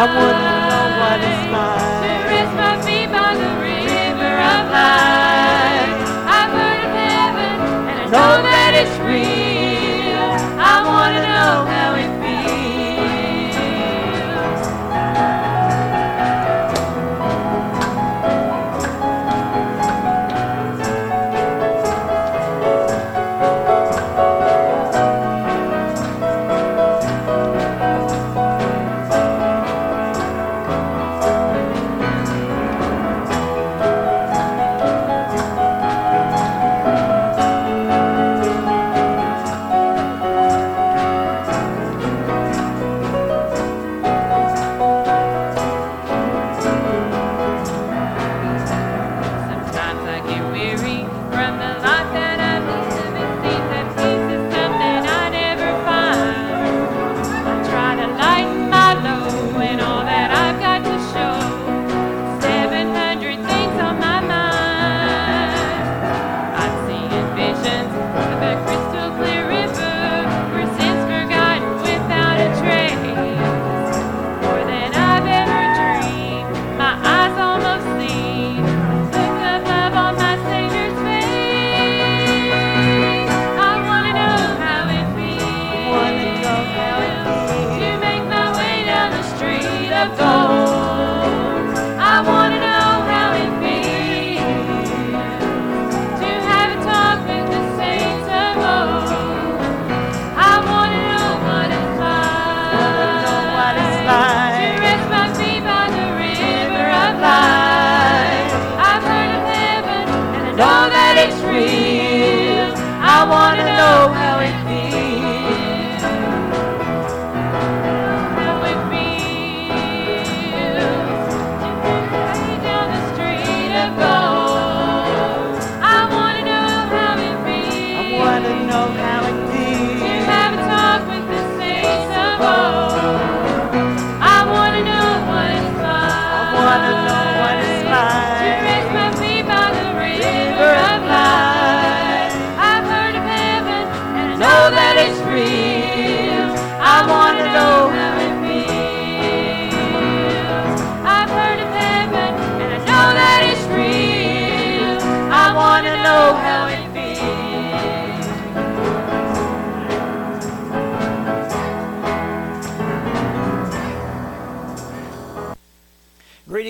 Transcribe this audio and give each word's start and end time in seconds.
I 0.00 0.06
would 0.06 0.49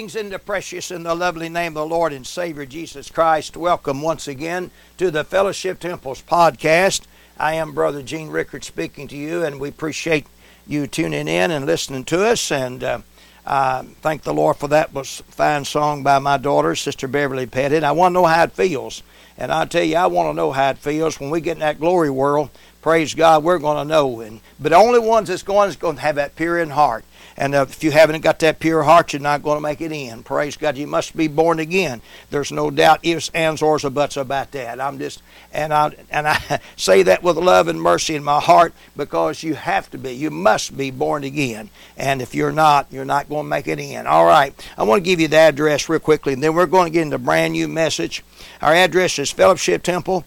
Greetings 0.01 0.17
in 0.17 0.31
the 0.31 0.39
precious 0.39 0.91
and 0.91 1.05
the 1.05 1.15
lovely 1.15 1.51
name 1.51 1.77
of 1.77 1.83
the 1.83 1.95
Lord 1.95 2.15
and 2.15 2.27
Savior 2.27 2.65
Jesus 2.65 3.11
Christ. 3.11 3.55
Welcome 3.55 4.01
once 4.01 4.27
again 4.29 4.71
to 4.97 5.11
the 5.11 5.25
Fellowship 5.25 5.79
Temples 5.79 6.23
podcast. 6.23 7.03
I 7.39 7.57
am 7.57 7.75
Brother 7.75 8.03
Gene 8.03 8.31
Rickard 8.31 8.65
speaking 8.65 9.09
to 9.09 9.17
you, 9.19 9.45
and 9.45 9.61
we 9.61 9.69
appreciate 9.69 10.27
you 10.67 10.87
tuning 10.87 11.29
in 11.29 11.51
and 11.51 11.67
listening 11.67 12.05
to 12.05 12.25
us. 12.25 12.51
And 12.51 12.83
uh, 12.83 13.83
thank 14.01 14.23
the 14.23 14.33
Lord 14.33 14.57
for 14.57 14.69
that 14.69 14.95
was 14.95 15.23
fine 15.29 15.67
song 15.67 16.03
by 16.03 16.19
my 16.19 16.39
daughter, 16.39 16.75
Sister 16.75 17.07
Beverly 17.07 17.47
Petitt. 17.47 17.85
I 17.85 17.93
want 17.93 18.13
to 18.13 18.21
know 18.21 18.27
how 18.27 18.45
it 18.45 18.53
feels, 18.53 19.03
and 19.37 19.53
I 19.53 19.67
tell 19.67 19.85
you, 19.85 19.97
I 19.97 20.07
want 20.07 20.31
to 20.31 20.35
know 20.35 20.53
how 20.53 20.71
it 20.71 20.79
feels 20.79 21.21
when 21.21 21.29
we 21.29 21.43
get 21.43 21.57
in 21.57 21.59
that 21.59 21.79
glory 21.79 22.09
world. 22.09 22.49
Praise 22.81 23.13
God, 23.13 23.45
we're 23.45 23.59
going 23.59 23.77
to 23.77 23.85
know. 23.85 24.21
And 24.21 24.41
but 24.59 24.71
the 24.71 24.77
only 24.77 24.99
ones 24.99 25.29
that's 25.29 25.43
going 25.43 25.69
is 25.69 25.77
going 25.77 25.97
to 25.97 26.03
have 26.03 26.15
that 26.15 26.37
pure 26.37 26.59
in 26.59 26.71
heart. 26.71 27.05
And 27.41 27.55
uh, 27.55 27.65
if 27.67 27.83
you 27.83 27.91
haven't 27.91 28.21
got 28.21 28.39
that 28.41 28.61
pure 28.61 28.83
heart, 28.83 29.15
you're 29.15 29.23
not 29.23 29.43
going 29.43 29.57
to 29.57 29.63
make 29.63 29.81
it 29.81 29.93
in. 29.93 30.23
Praise 30.23 30.59
God. 30.59 30.77
You 30.77 30.87
must 30.87 31.17
be 31.17 31.27
born 31.27 31.59
again. 31.59 32.03
There's 32.29 32.53
no 32.53 32.71
doubt 32.71 33.01
ifs, 33.03 33.31
ands, 33.33 33.63
ors, 33.63 33.83
or 33.83 33.89
buts 33.89 34.19
about 34.19 34.51
that. 34.51 34.79
I'm 34.79 34.99
just, 34.99 35.23
and 35.51 35.73
I, 35.73 35.97
and 36.11 36.29
I 36.29 36.61
say 36.77 37.03
that 37.05 37.23
with 37.23 37.39
love 37.39 37.69
and 37.69 37.81
mercy 37.81 38.15
in 38.15 38.23
my 38.23 38.41
heart 38.41 38.75
because 38.95 39.43
you 39.43 39.55
have 39.55 39.91
to 39.93 39.99
be. 39.99 40.13
You 40.13 40.31
must 40.31 40.77
be 40.77 40.91
born 40.91 41.25
again. 41.25 41.71
And 41.97 42.21
if 42.21 42.35
you're 42.35 42.53
not, 42.53 42.89
you're 42.91 43.07
not 43.07 43.31
going 43.31 43.47
to 43.47 43.49
make 43.49 43.69
it 43.69 43.79
in. 43.79 44.07
All 44.07 44.27
right. 44.27 44.53
I 44.77 44.83
want 44.83 45.03
to 45.03 45.11
give 45.11 45.19
you 45.19 45.29
the 45.29 45.39
address 45.39 45.89
real 45.89 45.99
quickly, 45.99 46.35
and 46.35 46.43
then 46.43 46.53
we're 46.53 46.67
going 46.67 46.89
to 46.89 46.93
get 46.93 47.05
into 47.05 47.17
a 47.17 47.19
brand 47.19 47.55
new 47.55 47.69
message. 47.69 48.23
Our 48.61 48.75
address 48.75 49.19
is 49.19 49.31
Fellowship 49.31 49.83
Temple. 49.83 50.27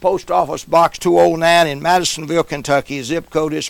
Post 0.00 0.30
Office 0.30 0.64
Box 0.64 0.98
209 0.98 1.66
in 1.66 1.82
Madisonville, 1.82 2.44
Kentucky. 2.44 3.02
Zip 3.02 3.28
code 3.28 3.52
is 3.52 3.66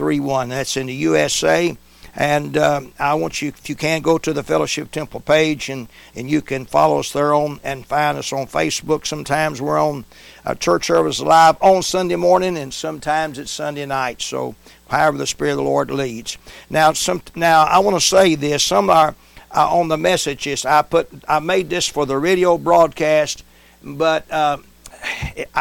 42431. 0.00 0.48
That's 0.48 0.76
in 0.76 0.86
the 0.86 0.94
USA. 0.94 1.76
And 2.16 2.58
um, 2.58 2.92
I 2.98 3.14
want 3.14 3.40
you, 3.40 3.48
if 3.48 3.68
you 3.68 3.76
can, 3.76 4.02
go 4.02 4.18
to 4.18 4.32
the 4.32 4.42
Fellowship 4.42 4.90
Temple 4.90 5.20
page 5.20 5.68
and, 5.68 5.86
and 6.16 6.28
you 6.28 6.42
can 6.42 6.66
follow 6.66 6.98
us 6.98 7.12
there 7.12 7.32
on 7.32 7.60
and 7.62 7.86
find 7.86 8.18
us 8.18 8.32
on 8.32 8.46
Facebook. 8.46 9.06
Sometimes 9.06 9.62
we're 9.62 9.80
on 9.80 10.04
a 10.44 10.56
church 10.56 10.86
service 10.86 11.20
live 11.20 11.56
on 11.62 11.82
Sunday 11.82 12.16
morning, 12.16 12.56
and 12.56 12.74
sometimes 12.74 13.38
it's 13.38 13.52
Sunday 13.52 13.86
night. 13.86 14.22
So, 14.22 14.56
however 14.88 15.18
the 15.18 15.26
Spirit 15.26 15.52
of 15.52 15.58
the 15.58 15.62
Lord 15.62 15.90
leads. 15.90 16.36
Now, 16.68 16.94
some 16.94 17.22
now 17.36 17.62
I 17.62 17.78
want 17.78 17.96
to 17.96 18.04
say 18.04 18.34
this. 18.34 18.64
Some 18.64 18.90
are 18.90 19.14
uh, 19.54 19.78
on 19.78 19.86
the 19.86 19.96
messages. 19.96 20.64
I 20.64 20.82
put 20.82 21.08
I 21.28 21.38
made 21.38 21.70
this 21.70 21.86
for 21.86 22.06
the 22.06 22.18
radio 22.18 22.58
broadcast 22.58 23.44
but 23.82 24.30
uh, 24.30 24.58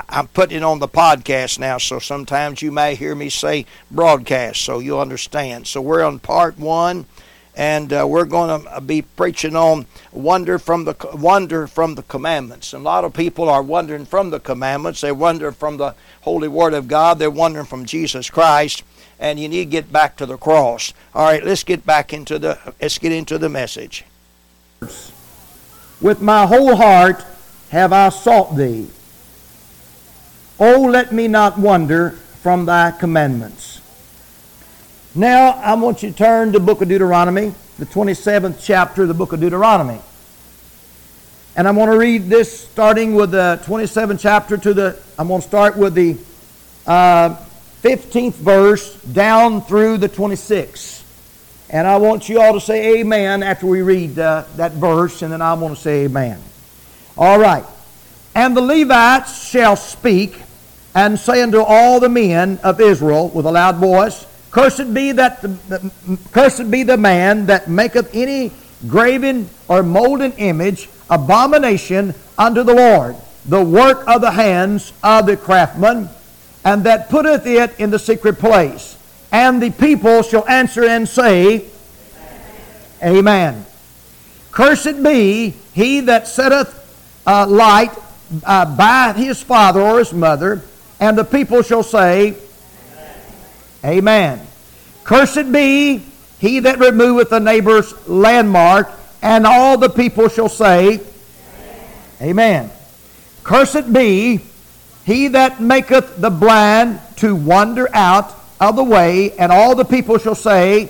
I'm 0.10 0.28
putting 0.28 0.58
it 0.58 0.64
on 0.64 0.80
the 0.80 0.88
podcast 0.88 1.60
now, 1.60 1.78
so 1.78 2.00
sometimes 2.00 2.62
you 2.62 2.72
may 2.72 2.96
hear 2.96 3.16
me 3.16 3.30
say 3.30 3.66
broadcast, 3.90 4.62
so 4.62 4.80
you'll 4.80 5.00
understand. 5.00 5.68
So 5.68 5.82
we're 5.82 6.04
on 6.04 6.20
part 6.20 6.58
one, 6.58 7.06
and 7.56 7.92
uh, 7.92 8.06
we're 8.08 8.26
going 8.26 8.64
to 8.64 8.82
be 8.82 9.02
preaching 9.02 9.56
on 9.56 9.86
wonder 10.12 10.60
from 10.60 10.86
the 10.86 10.96
wonder 11.14 11.68
from 11.68 11.96
the 11.96 12.04
commandments. 12.04 12.74
And 12.74 12.82
a 12.82 12.86
lot 12.86 13.04
of 13.04 13.14
people 13.14 13.50
are 13.50 13.64
wondering 13.64 14.06
from 14.06 14.30
the 14.30 14.40
commandments. 14.40 15.02
They 15.02 15.12
wonder 15.12 15.52
from 15.52 15.78
the 15.78 15.96
holy 16.22 16.48
word 16.48 16.74
of 16.74 16.88
God. 16.88 17.20
They're 17.20 17.30
wondering 17.30 17.66
from 17.66 17.86
Jesus 17.86 18.30
Christ. 18.30 18.84
And 19.22 19.38
you 19.38 19.50
need 19.50 19.66
to 19.66 19.70
get 19.70 19.92
back 19.92 20.16
to 20.18 20.26
the 20.26 20.38
cross. 20.38 20.94
All 21.14 21.26
right, 21.26 21.44
let's 21.44 21.64
get 21.64 21.86
back 21.86 22.14
into 22.14 22.40
the 22.40 22.58
let's 22.82 22.98
get 22.98 23.12
into 23.12 23.38
the 23.38 23.50
message. 23.50 24.06
With 26.00 26.22
my 26.22 26.46
whole 26.46 26.78
heart 26.78 27.26
have 27.72 27.92
I 27.94 28.10
sought 28.10 28.56
thee. 28.56 28.88
Oh, 30.60 30.82
let 30.82 31.14
me 31.14 31.30
not 31.30 31.58
wander 31.58 32.12
from 32.42 32.66
thy 32.66 32.92
commandments. 32.92 33.80
Now, 35.16 35.52
I 35.52 35.74
want 35.76 36.04
you 36.04 36.12
to 36.12 36.16
turn 36.18 36.52
to 36.52 36.60
the 36.60 36.66
book 36.66 36.82
of 36.82 36.90
Deuteronomy, 36.90 37.54
the 37.78 37.86
27th 37.86 38.60
chapter 38.62 39.04
of 39.04 39.08
the 39.08 39.14
book 39.14 39.32
of 39.32 39.40
Deuteronomy. 39.40 40.02
And 41.56 41.66
I'm 41.66 41.76
going 41.76 41.90
to 41.90 41.98
read 41.98 42.30
this 42.30 42.60
starting 42.60 43.16
with 43.16 43.32
the 43.32 43.62
27th 43.64 44.20
chapter 44.20 44.58
to 44.58 44.74
the, 44.74 45.02
I'm 45.18 45.30
going 45.30 45.42
to 45.42 45.48
start 45.48 45.78
with 45.78 45.94
the 45.94 46.18
uh, 46.86 47.38
15th 47.82 48.34
verse 48.34 49.02
down 49.04 49.62
through 49.62 49.98
the 49.98 50.10
26th. 50.10 51.04
And 51.70 51.88
I 51.88 51.98
want 51.98 52.28
you 52.28 52.42
all 52.42 52.54
to 52.54 52.62
say 52.62 53.00
amen 53.00 53.44
after 53.44 53.66
we 53.66 53.82
read 53.82 54.20
uh, 54.20 54.44
that 54.58 54.74
verse, 54.74 55.22
and 55.22 55.32
then 55.32 55.42
I 55.42 55.54
want 55.54 55.76
to 55.76 55.82
say 55.82 56.04
amen. 56.06 56.42
All 57.18 57.40
right. 57.40 57.64
And 58.36 58.58
the 58.58 58.62
Levites 58.62 59.48
shall 59.48 59.76
speak 59.76 60.42
and 60.96 61.20
say 61.20 61.42
unto 61.42 61.60
all 61.60 62.00
the 62.00 62.10
men 62.10 62.60
of 62.64 62.82
Israel 62.82 63.30
with 63.30 63.46
a 63.46 63.52
loud 63.52 63.78
voice, 63.78 64.26
Cursed 64.52 64.94
be 64.94 65.12
that 65.12 65.42
the, 65.42 65.92
cursed 66.32 66.72
be 66.72 66.84
the 66.84 66.98
man 66.98 67.46
that 67.46 67.70
maketh 67.70 68.10
any 68.14 68.52
graven 68.88 69.50
or 69.68 69.84
molten 69.84 70.32
image 70.34 70.90
abomination 71.10 72.16
unto 72.38 72.64
the 72.64 72.74
Lord, 72.74 73.16
the 73.46 73.64
work 73.64 74.08
of 74.08 74.22
the 74.22 74.32
hands 74.32 74.94
of 75.04 75.28
the 75.28 75.38
craftsman, 75.38 76.10
and 76.66 76.84
that 76.86 77.10
putteth 77.10 77.46
it 77.46 77.80
in 77.80 77.92
the 77.92 78.00
secret 78.00 78.40
place. 78.40 78.98
And 79.32 79.62
the 79.62 79.70
people 79.70 80.24
shall 80.24 80.48
answer 80.48 80.84
and 80.84 81.08
say, 81.08 81.66
Amen. 83.04 83.18
Amen. 83.18 83.66
Cursed 84.52 85.04
be 85.04 85.54
he 85.74 86.00
that 86.02 86.28
setteth 86.28 86.76
uh, 87.28 87.46
light 87.48 87.92
uh, 88.44 88.66
by 88.76 89.14
his 89.16 89.42
father 89.42 89.82
or 89.82 90.00
his 90.00 90.12
mother, 90.12 90.64
and 91.00 91.18
the 91.18 91.24
people 91.24 91.62
shall 91.62 91.84
say, 91.84 92.36
Amen. 93.84 93.98
Amen. 93.98 94.48
Cursed 95.04 95.52
be 95.52 96.04
he 96.40 96.60
that 96.60 96.80
removeth 96.80 97.30
the 97.30 97.40
neighbor's 97.40 98.08
landmark, 98.08 98.90
and 99.22 99.46
all 99.46 99.78
the 99.78 99.90
people 99.90 100.30
shall 100.30 100.50
say, 100.50 101.00
Amen. 101.00 101.90
Amen. 102.22 102.72
Cursed 103.44 103.92
be 103.92 104.42
he 105.06 105.30
that 105.30 105.60
maketh 105.60 106.18
the 106.18 106.30
blind 106.30 107.00
to 107.18 107.36
wander 107.36 107.90
out 107.94 108.36
of 108.60 108.76
the 108.76 108.84
way, 108.84 109.32
and 109.38 109.52
all 109.52 109.76
the 109.76 109.86
people 109.86 110.18
shall 110.18 110.36
say, 110.36 110.90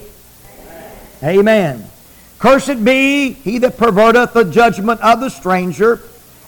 Amen. 1.23 1.39
Amen. 1.39 1.89
Cursed 2.39 2.83
be 2.83 3.33
he 3.33 3.57
that 3.59 3.77
perverteth 3.77 4.33
the 4.33 4.45
judgment 4.45 5.01
of 5.01 5.19
the 5.19 5.29
stranger, 5.29 6.01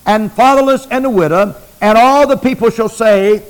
and 0.06 0.31
fatherless 0.31 0.88
and 0.88 1.06
the 1.06 1.10
widow, 1.10 1.56
and 1.81 1.98
all 1.98 2.28
the 2.28 2.38
people 2.38 2.69
shall 2.69 2.89
say, 2.89 3.44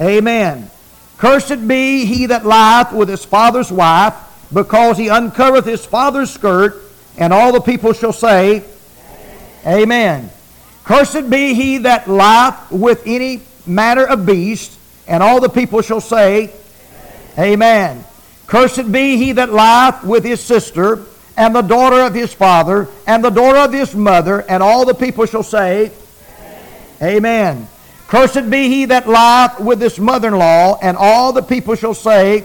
Amen. 0.00 0.70
Cursed 1.16 1.66
be 1.66 2.04
he 2.04 2.26
that 2.26 2.44
lieth 2.44 2.92
with 2.92 3.08
his 3.08 3.24
father's 3.24 3.72
wife, 3.72 4.14
because 4.52 4.98
he 4.98 5.06
uncovereth 5.06 5.64
his 5.64 5.84
father's 5.84 6.30
skirt, 6.30 6.80
and 7.16 7.32
all 7.32 7.52
the 7.52 7.60
people 7.60 7.92
shall 7.94 8.12
say, 8.12 8.62
Amen. 9.66 9.82
Amen. 9.82 10.30
Cursed 10.84 11.30
be 11.30 11.54
he 11.54 11.78
that 11.78 12.08
lieth 12.08 12.70
with 12.70 13.02
any 13.06 13.40
manner 13.66 14.04
of 14.04 14.26
beast, 14.26 14.78
and 15.06 15.22
all 15.22 15.40
the 15.40 15.48
people 15.48 15.80
shall 15.80 16.00
say, 16.00 16.52
Amen. 17.38 17.52
Amen. 17.52 18.04
Cursed 18.46 18.92
be 18.92 19.16
he 19.16 19.32
that 19.32 19.50
lieth 19.50 20.04
with 20.04 20.24
his 20.24 20.40
sister, 20.40 21.06
and 21.36 21.54
the 21.54 21.62
daughter 21.62 22.00
of 22.00 22.12
his 22.12 22.34
father, 22.34 22.88
and 23.06 23.24
the 23.24 23.30
daughter 23.30 23.58
of 23.58 23.72
his 23.72 23.94
mother, 23.94 24.40
and 24.42 24.62
all 24.62 24.84
the 24.84 24.92
people 24.94 25.24
shall 25.24 25.42
say, 25.42 25.92
Amen. 27.02 27.68
Cursed 28.06 28.50
be 28.50 28.68
he 28.68 28.84
that 28.86 29.08
lieth 29.08 29.58
with 29.58 29.80
his 29.80 29.98
mother 29.98 30.28
in 30.28 30.34
law, 30.34 30.78
and 30.80 30.96
all 30.96 31.32
the 31.32 31.42
people 31.42 31.74
shall 31.74 31.94
say, 31.94 32.44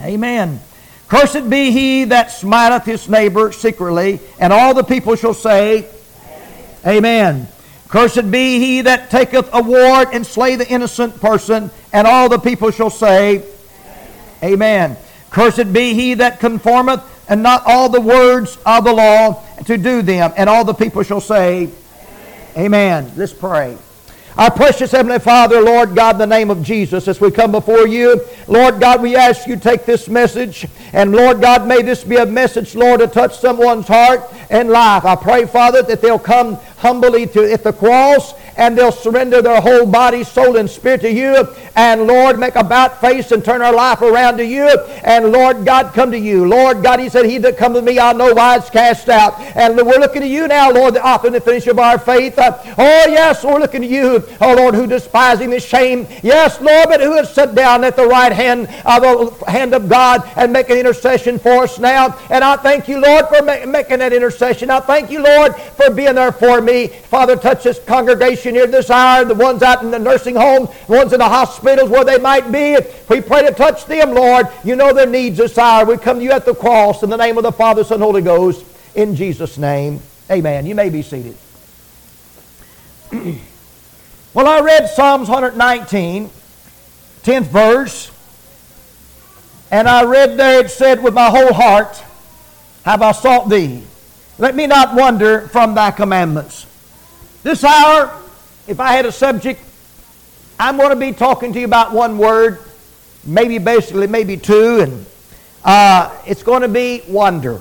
Amen. 0.00 0.60
Cursed 1.06 1.48
be 1.48 1.70
he 1.70 2.04
that 2.04 2.32
smiteth 2.32 2.84
his 2.84 3.08
neighbor 3.08 3.52
secretly, 3.52 4.20
and 4.40 4.52
all 4.52 4.74
the 4.74 4.82
people 4.82 5.16
shall 5.16 5.34
say, 5.34 5.86
Amen. 6.86 7.46
Cursed 7.88 8.28
be 8.30 8.58
he 8.58 8.80
that 8.82 9.10
taketh 9.10 9.48
a 9.52 9.62
ward 9.62 10.08
and 10.12 10.26
slay 10.26 10.56
the 10.56 10.68
innocent 10.68 11.20
person, 11.20 11.70
and 11.92 12.06
all 12.06 12.28
the 12.28 12.38
people 12.38 12.72
shall 12.72 12.90
say. 12.90 13.44
Amen. 14.42 14.96
Cursed 15.30 15.72
be 15.72 15.94
he 15.94 16.14
that 16.14 16.40
conformeth 16.40 17.02
and 17.28 17.42
not 17.42 17.62
all 17.66 17.88
the 17.88 18.00
words 18.00 18.58
of 18.66 18.84
the 18.84 18.92
law 18.92 19.42
to 19.66 19.78
do 19.78 20.02
them. 20.02 20.32
And 20.36 20.50
all 20.50 20.64
the 20.64 20.74
people 20.74 21.02
shall 21.02 21.20
say, 21.20 21.70
Amen. 22.56 23.10
Let's 23.16 23.32
pray. 23.32 23.76
Our 24.36 24.50
precious 24.50 24.92
Heavenly 24.92 25.18
Father, 25.18 25.60
Lord 25.60 25.96
God, 25.96 26.16
in 26.16 26.18
the 26.18 26.26
name 26.26 26.50
of 26.50 26.62
Jesus, 26.62 27.08
as 27.08 27.20
we 27.20 27.32
come 27.32 27.50
before 27.50 27.88
you, 27.88 28.20
Lord 28.46 28.80
God, 28.80 29.02
we 29.02 29.16
ask 29.16 29.48
you 29.48 29.56
take 29.56 29.86
this 29.86 30.08
message, 30.08 30.66
and 30.92 31.12
Lord 31.12 31.40
God, 31.40 31.66
may 31.66 31.82
this 31.82 32.04
be 32.04 32.16
a 32.16 32.26
message, 32.26 32.76
Lord, 32.76 33.00
to 33.00 33.08
touch 33.08 33.38
someone's 33.38 33.88
heart 33.88 34.22
and 34.50 34.70
life. 34.70 35.04
I 35.04 35.16
pray, 35.16 35.46
Father, 35.46 35.82
that 35.82 36.00
they'll 36.00 36.18
come 36.18 36.56
humbly 36.78 37.26
to 37.28 37.52
at 37.52 37.64
the 37.64 37.72
cross 37.72 38.34
and 38.56 38.76
they'll 38.76 38.92
surrender 38.92 39.40
their 39.40 39.60
whole 39.60 39.86
body, 39.86 40.24
soul, 40.24 40.56
and 40.56 40.68
spirit 40.68 41.02
to 41.02 41.12
you. 41.12 41.48
And 41.76 42.06
Lord, 42.06 42.38
make 42.38 42.56
a 42.56 42.64
about 42.64 43.00
face 43.00 43.30
and 43.30 43.44
turn 43.44 43.62
our 43.62 43.74
life 43.74 44.00
around 44.00 44.38
to 44.38 44.44
you. 44.44 44.66
And 45.04 45.32
Lord 45.32 45.64
God, 45.64 45.92
come 45.92 46.10
to 46.10 46.18
you. 46.18 46.46
Lord 46.46 46.82
God, 46.82 46.98
He 47.00 47.08
said, 47.08 47.26
He 47.26 47.38
that 47.38 47.56
comes 47.56 47.76
to 47.76 47.82
me, 47.82 47.98
I'll 47.98 48.16
no 48.16 48.32
wise 48.32 48.70
cast 48.70 49.08
out. 49.08 49.40
And 49.56 49.76
we're 49.76 49.98
looking 49.98 50.22
to 50.22 50.28
you 50.28 50.48
now, 50.48 50.70
Lord, 50.70 50.94
the 50.94 51.06
author 51.06 51.28
and 51.28 51.36
the 51.36 51.40
finisher 51.40 51.72
of 51.72 51.78
our 51.78 51.98
faith. 51.98 52.38
Uh, 52.38 52.58
oh, 52.78 53.06
yes, 53.08 53.44
we're 53.44 53.58
looking 53.58 53.82
to 53.82 53.86
you, 53.86 54.24
oh 54.40 54.54
Lord, 54.54 54.74
who 54.74 54.86
despising 54.86 55.50
the 55.50 55.60
shame. 55.60 56.06
Yes, 56.22 56.60
Lord, 56.60 56.88
but 56.88 57.00
who 57.00 57.12
has 57.12 57.32
sat 57.32 57.54
down 57.54 57.84
at 57.84 57.96
the 57.96 58.06
right 58.06 58.32
hand 58.32 58.68
of 58.84 59.02
the 59.02 59.50
hand 59.50 59.74
of 59.74 59.88
God 59.88 60.28
and 60.36 60.52
making 60.52 60.78
intercession 60.78 61.38
for 61.38 61.64
us 61.64 61.78
now. 61.78 62.18
And 62.30 62.42
I 62.42 62.56
thank 62.56 62.88
you, 62.88 63.00
Lord, 63.00 63.28
for 63.28 63.42
ma- 63.42 63.66
making 63.66 63.98
that 63.98 64.12
intercession. 64.12 64.70
I 64.70 64.80
thank 64.80 65.10
you, 65.10 65.22
Lord, 65.22 65.54
for 65.54 65.90
being 65.90 66.14
there 66.14 66.32
for 66.32 66.60
me. 66.60 66.88
Father, 66.88 67.36
touch 67.36 67.64
this 67.64 67.78
congregation 67.80 68.43
here 68.52 68.66
this 68.66 68.90
hour, 68.90 69.24
the 69.24 69.34
ones 69.34 69.62
out 69.62 69.82
in 69.82 69.90
the 69.90 69.98
nursing 69.98 70.36
home, 70.36 70.68
the 70.86 70.92
ones 70.92 71.14
in 71.14 71.20
the 71.20 71.28
hospitals 71.28 71.88
where 71.88 72.04
they 72.04 72.18
might 72.18 72.52
be. 72.52 72.76
We 73.08 73.22
pray 73.22 73.42
to 73.46 73.52
touch 73.52 73.86
them, 73.86 74.12
Lord. 74.12 74.48
You 74.62 74.76
know 74.76 74.92
their 74.92 75.06
needs 75.06 75.38
this 75.38 75.56
hour. 75.56 75.86
We 75.86 75.96
come 75.96 76.18
to 76.18 76.22
you 76.24 76.32
at 76.32 76.44
the 76.44 76.54
cross 76.54 77.02
in 77.02 77.08
the 77.08 77.16
name 77.16 77.38
of 77.38 77.44
the 77.44 77.52
Father, 77.52 77.84
Son, 77.84 78.00
Holy 78.00 78.20
Ghost. 78.20 78.66
In 78.94 79.16
Jesus' 79.16 79.56
name, 79.56 80.00
amen. 80.30 80.66
You 80.66 80.74
may 80.74 80.90
be 80.90 81.00
seated. 81.00 81.36
well, 84.34 84.46
I 84.46 84.60
read 84.60 84.90
Psalms 84.90 85.28
119, 85.28 86.28
10th 87.22 87.46
verse. 87.46 88.10
And 89.70 89.88
I 89.88 90.04
read 90.04 90.36
there 90.36 90.64
it 90.64 90.70
said, 90.70 91.02
With 91.02 91.14
my 91.14 91.30
whole 91.30 91.52
heart 91.52 92.02
have 92.84 93.02
I 93.02 93.12
sought 93.12 93.48
thee. 93.48 93.82
Let 94.38 94.54
me 94.54 94.66
not 94.66 94.94
wander 94.94 95.48
from 95.48 95.74
thy 95.74 95.90
commandments. 95.90 96.66
This 97.42 97.64
hour, 97.64 98.20
if 98.66 98.80
I 98.80 98.92
had 98.92 99.06
a 99.06 99.12
subject, 99.12 99.60
I'm 100.58 100.76
going 100.76 100.90
to 100.90 100.96
be 100.96 101.12
talking 101.12 101.52
to 101.52 101.58
you 101.58 101.64
about 101.64 101.92
one 101.92 102.18
word, 102.18 102.60
maybe 103.24 103.58
basically, 103.58 104.06
maybe 104.06 104.36
two, 104.36 104.80
and 104.80 105.06
uh, 105.64 106.16
it's 106.26 106.42
going 106.42 106.62
to 106.62 106.68
be 106.68 107.02
wonder. 107.08 107.60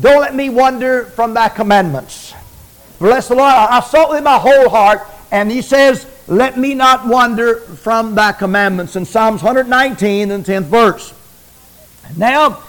Don't 0.00 0.20
let 0.20 0.34
me 0.34 0.50
wander 0.50 1.04
from 1.06 1.34
thy 1.34 1.48
commandments. 1.48 2.34
Bless 2.98 3.28
the 3.28 3.34
Lord. 3.34 3.52
I 3.52 3.80
sought 3.80 4.10
with 4.10 4.24
my 4.24 4.38
whole 4.38 4.68
heart, 4.68 5.02
and 5.30 5.50
he 5.50 5.62
says, 5.62 6.06
Let 6.26 6.56
me 6.56 6.74
not 6.74 7.06
wander 7.06 7.56
from 7.56 8.14
thy 8.14 8.32
commandments 8.32 8.96
in 8.96 9.04
Psalms 9.04 9.42
119 9.42 10.30
and 10.30 10.44
10th 10.44 10.64
verse. 10.64 11.14
Now, 12.16 12.62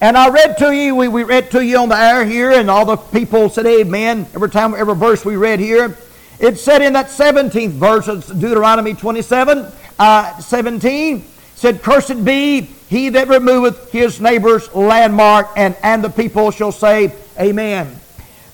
and 0.00 0.16
I 0.16 0.28
read 0.30 0.58
to 0.58 0.74
you, 0.74 0.94
we, 0.94 1.08
we 1.08 1.22
read 1.22 1.50
to 1.52 1.64
you 1.64 1.78
on 1.78 1.88
the 1.88 1.96
air 1.96 2.24
here, 2.24 2.52
and 2.52 2.70
all 2.70 2.84
the 2.84 2.96
people 2.96 3.48
said 3.48 3.66
amen 3.66 4.26
every 4.34 4.50
time, 4.50 4.74
every 4.74 4.94
verse 4.94 5.24
we 5.24 5.36
read 5.36 5.60
here. 5.60 5.96
It 6.42 6.58
said 6.58 6.82
in 6.82 6.94
that 6.94 7.06
17th 7.06 7.70
verse 7.70 8.08
of 8.08 8.26
Deuteronomy 8.26 8.94
27, 8.94 9.64
uh, 9.96 10.38
17, 10.40 11.24
said, 11.54 11.82
Cursed 11.84 12.24
be 12.24 12.62
he 12.62 13.10
that 13.10 13.28
removeth 13.28 13.92
his 13.92 14.20
neighbor's 14.20 14.74
landmark, 14.74 15.48
and, 15.56 15.76
and 15.84 16.02
the 16.02 16.10
people 16.10 16.50
shall 16.50 16.72
say, 16.72 17.14
Amen. 17.38 17.94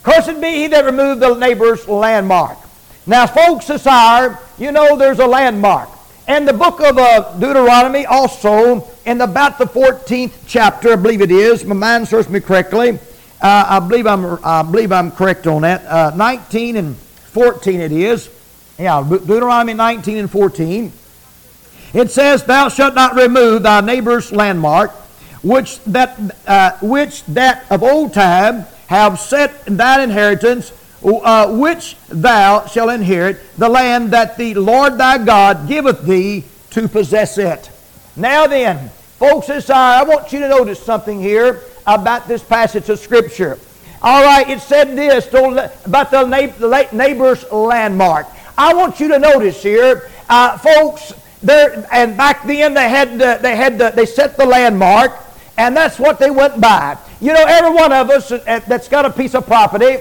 Cursed 0.02 0.38
be 0.38 0.48
he 0.48 0.66
that 0.66 0.84
removeth 0.84 1.20
the 1.20 1.34
neighbor's 1.36 1.88
landmark. 1.88 2.58
Now, 3.06 3.26
folks, 3.26 3.68
this 3.68 3.86
hour, 3.86 4.38
you 4.58 4.70
know 4.70 4.98
there's 4.98 5.18
a 5.18 5.26
landmark. 5.26 5.88
And 6.26 6.46
the 6.46 6.52
book 6.52 6.82
of 6.82 6.98
uh, 6.98 7.38
Deuteronomy 7.38 8.04
also, 8.04 8.86
in 9.06 9.18
about 9.22 9.56
the 9.56 9.64
14th 9.64 10.34
chapter, 10.46 10.92
I 10.92 10.96
believe 10.96 11.22
it 11.22 11.30
is, 11.30 11.64
my 11.64 11.74
mind 11.74 12.06
serves 12.06 12.28
me 12.28 12.40
correctly. 12.40 12.98
Uh, 13.40 13.64
I 13.66 13.80
believe 13.80 14.06
I'm 14.06 14.38
I 14.44 14.62
believe 14.62 14.92
I'm 14.92 15.10
correct 15.10 15.46
on 15.46 15.62
that. 15.62 15.86
Uh, 15.86 16.12
19 16.14 16.76
and 16.76 16.96
14 17.32 17.80
it 17.80 17.92
is. 17.92 18.30
Yeah, 18.78 19.04
Deuteronomy 19.08 19.74
19 19.74 20.18
and 20.18 20.30
14. 20.30 20.92
It 21.94 22.10
says, 22.10 22.44
"Thou 22.44 22.68
shalt 22.68 22.94
not 22.94 23.14
remove 23.14 23.62
thy 23.62 23.80
neighbor's 23.80 24.30
landmark, 24.30 24.92
which 25.42 25.82
that 25.84 26.18
uh, 26.46 26.72
which 26.80 27.24
that 27.26 27.64
of 27.70 27.82
old 27.82 28.12
time 28.14 28.66
have 28.88 29.18
set 29.18 29.52
in 29.66 29.76
thine 29.76 30.00
inheritance." 30.00 30.72
uh, 31.04 31.48
which 31.56 31.96
thou 32.08 32.66
shalt 32.66 32.90
inherit, 32.90 33.38
the 33.56 33.68
land 33.68 34.10
that 34.10 34.36
the 34.36 34.54
Lord 34.54 34.98
thy 34.98 35.18
God 35.24 35.68
giveth 35.68 36.02
thee 36.02 36.44
to 36.70 36.88
possess 36.88 37.38
it. 37.38 37.70
Now 38.16 38.46
then, 38.46 38.88
folks, 39.18 39.46
this 39.46 39.70
hour, 39.70 40.00
I 40.00 40.02
want 40.02 40.32
you 40.32 40.40
to 40.40 40.48
notice 40.48 40.82
something 40.82 41.20
here 41.20 41.62
about 41.86 42.28
this 42.28 42.42
passage 42.42 42.88
of 42.88 42.98
Scripture. 42.98 43.58
All 44.00 44.22
right, 44.22 44.48
it 44.48 44.60
said 44.60 44.96
this 44.96 45.26
about 45.84 46.10
the 46.10 46.24
neighbor's 46.92 47.50
landmark. 47.50 48.26
I 48.56 48.74
want 48.74 49.00
you 49.00 49.08
to 49.08 49.18
notice 49.18 49.62
here, 49.62 50.10
uh, 50.28 50.58
folks. 50.58 51.14
There 51.40 51.86
and 51.92 52.16
back 52.16 52.44
then 52.46 52.74
they 52.74 52.88
had 52.88 53.12
the, 53.12 53.38
they 53.40 53.54
had 53.54 53.78
the, 53.78 53.90
they 53.90 54.06
set 54.06 54.36
the 54.36 54.44
landmark, 54.44 55.12
and 55.56 55.76
that's 55.76 55.96
what 55.98 56.18
they 56.18 56.30
went 56.30 56.60
by. 56.60 56.98
You 57.20 57.32
know, 57.32 57.44
every 57.46 57.70
one 57.70 57.92
of 57.92 58.10
us 58.10 58.32
uh, 58.32 58.60
that's 58.66 58.88
got 58.88 59.04
a 59.04 59.10
piece 59.10 59.34
of 59.34 59.46
property 59.46 59.98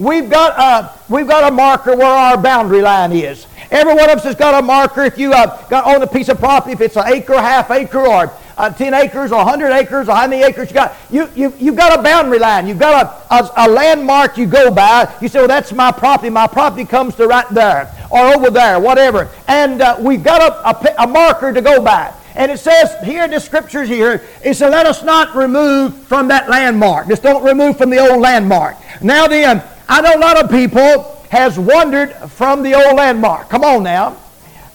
We've 0.00 0.30
got, 0.30 0.58
a, 0.58 0.98
we've 1.12 1.28
got 1.28 1.52
a 1.52 1.54
marker 1.54 1.94
where 1.94 2.06
our 2.06 2.38
boundary 2.40 2.80
line 2.80 3.12
is. 3.12 3.46
Every 3.70 3.92
one 3.92 4.08
of 4.08 4.16
us 4.16 4.24
has 4.24 4.34
got 4.34 4.58
a 4.58 4.66
marker. 4.66 5.02
If 5.02 5.18
you 5.18 5.34
uh, 5.34 5.68
got 5.68 5.84
on 5.84 6.00
a 6.00 6.06
piece 6.06 6.30
of 6.30 6.38
property, 6.38 6.72
if 6.72 6.80
it's 6.80 6.96
an 6.96 7.06
acre, 7.06 7.34
half 7.34 7.70
acre, 7.70 8.06
or 8.06 8.32
uh, 8.60 8.70
10 8.70 8.92
acres, 8.92 9.32
or 9.32 9.38
100 9.38 9.72
acres, 9.72 10.08
or 10.08 10.14
how 10.14 10.26
many 10.26 10.42
acres 10.42 10.68
you 10.68 10.74
got, 10.74 10.94
you, 11.10 11.28
you, 11.34 11.52
you've 11.58 11.76
got 11.76 11.98
a 11.98 12.02
boundary 12.02 12.38
line. 12.38 12.66
You've 12.66 12.78
got 12.78 13.26
a, 13.30 13.34
a, 13.34 13.66
a 13.66 13.68
landmark 13.68 14.36
you 14.36 14.46
go 14.46 14.70
by. 14.70 15.12
You 15.20 15.28
say, 15.28 15.38
well, 15.38 15.48
that's 15.48 15.72
my 15.72 15.90
property. 15.90 16.28
My 16.28 16.46
property 16.46 16.84
comes 16.84 17.14
to 17.16 17.26
right 17.26 17.48
there, 17.50 17.90
or 18.10 18.20
over 18.34 18.50
there, 18.50 18.78
whatever. 18.78 19.30
And 19.48 19.80
uh, 19.80 19.96
we've 19.98 20.22
got 20.22 20.42
a, 20.42 21.00
a, 21.00 21.04
a 21.04 21.06
marker 21.06 21.52
to 21.52 21.62
go 21.62 21.82
by. 21.82 22.12
And 22.34 22.52
it 22.52 22.58
says 22.58 22.94
here 23.02 23.24
in 23.24 23.30
the 23.30 23.40
scriptures 23.40 23.88
here, 23.88 24.22
it 24.44 24.54
says, 24.54 24.70
let 24.70 24.86
us 24.86 25.02
not 25.02 25.34
remove 25.34 25.94
from 26.04 26.28
that 26.28 26.48
landmark. 26.48 27.08
Just 27.08 27.22
don't 27.22 27.42
remove 27.42 27.78
from 27.78 27.90
the 27.90 27.98
old 27.98 28.20
landmark. 28.20 28.76
Now 29.02 29.26
then, 29.26 29.62
I 29.88 30.00
know 30.00 30.14
a 30.14 30.20
lot 30.20 30.42
of 30.42 30.50
people 30.50 31.16
has 31.30 31.58
wandered 31.58 32.12
from 32.30 32.62
the 32.62 32.74
old 32.74 32.96
landmark. 32.96 33.48
Come 33.48 33.64
on 33.64 33.82
now. 33.82 34.16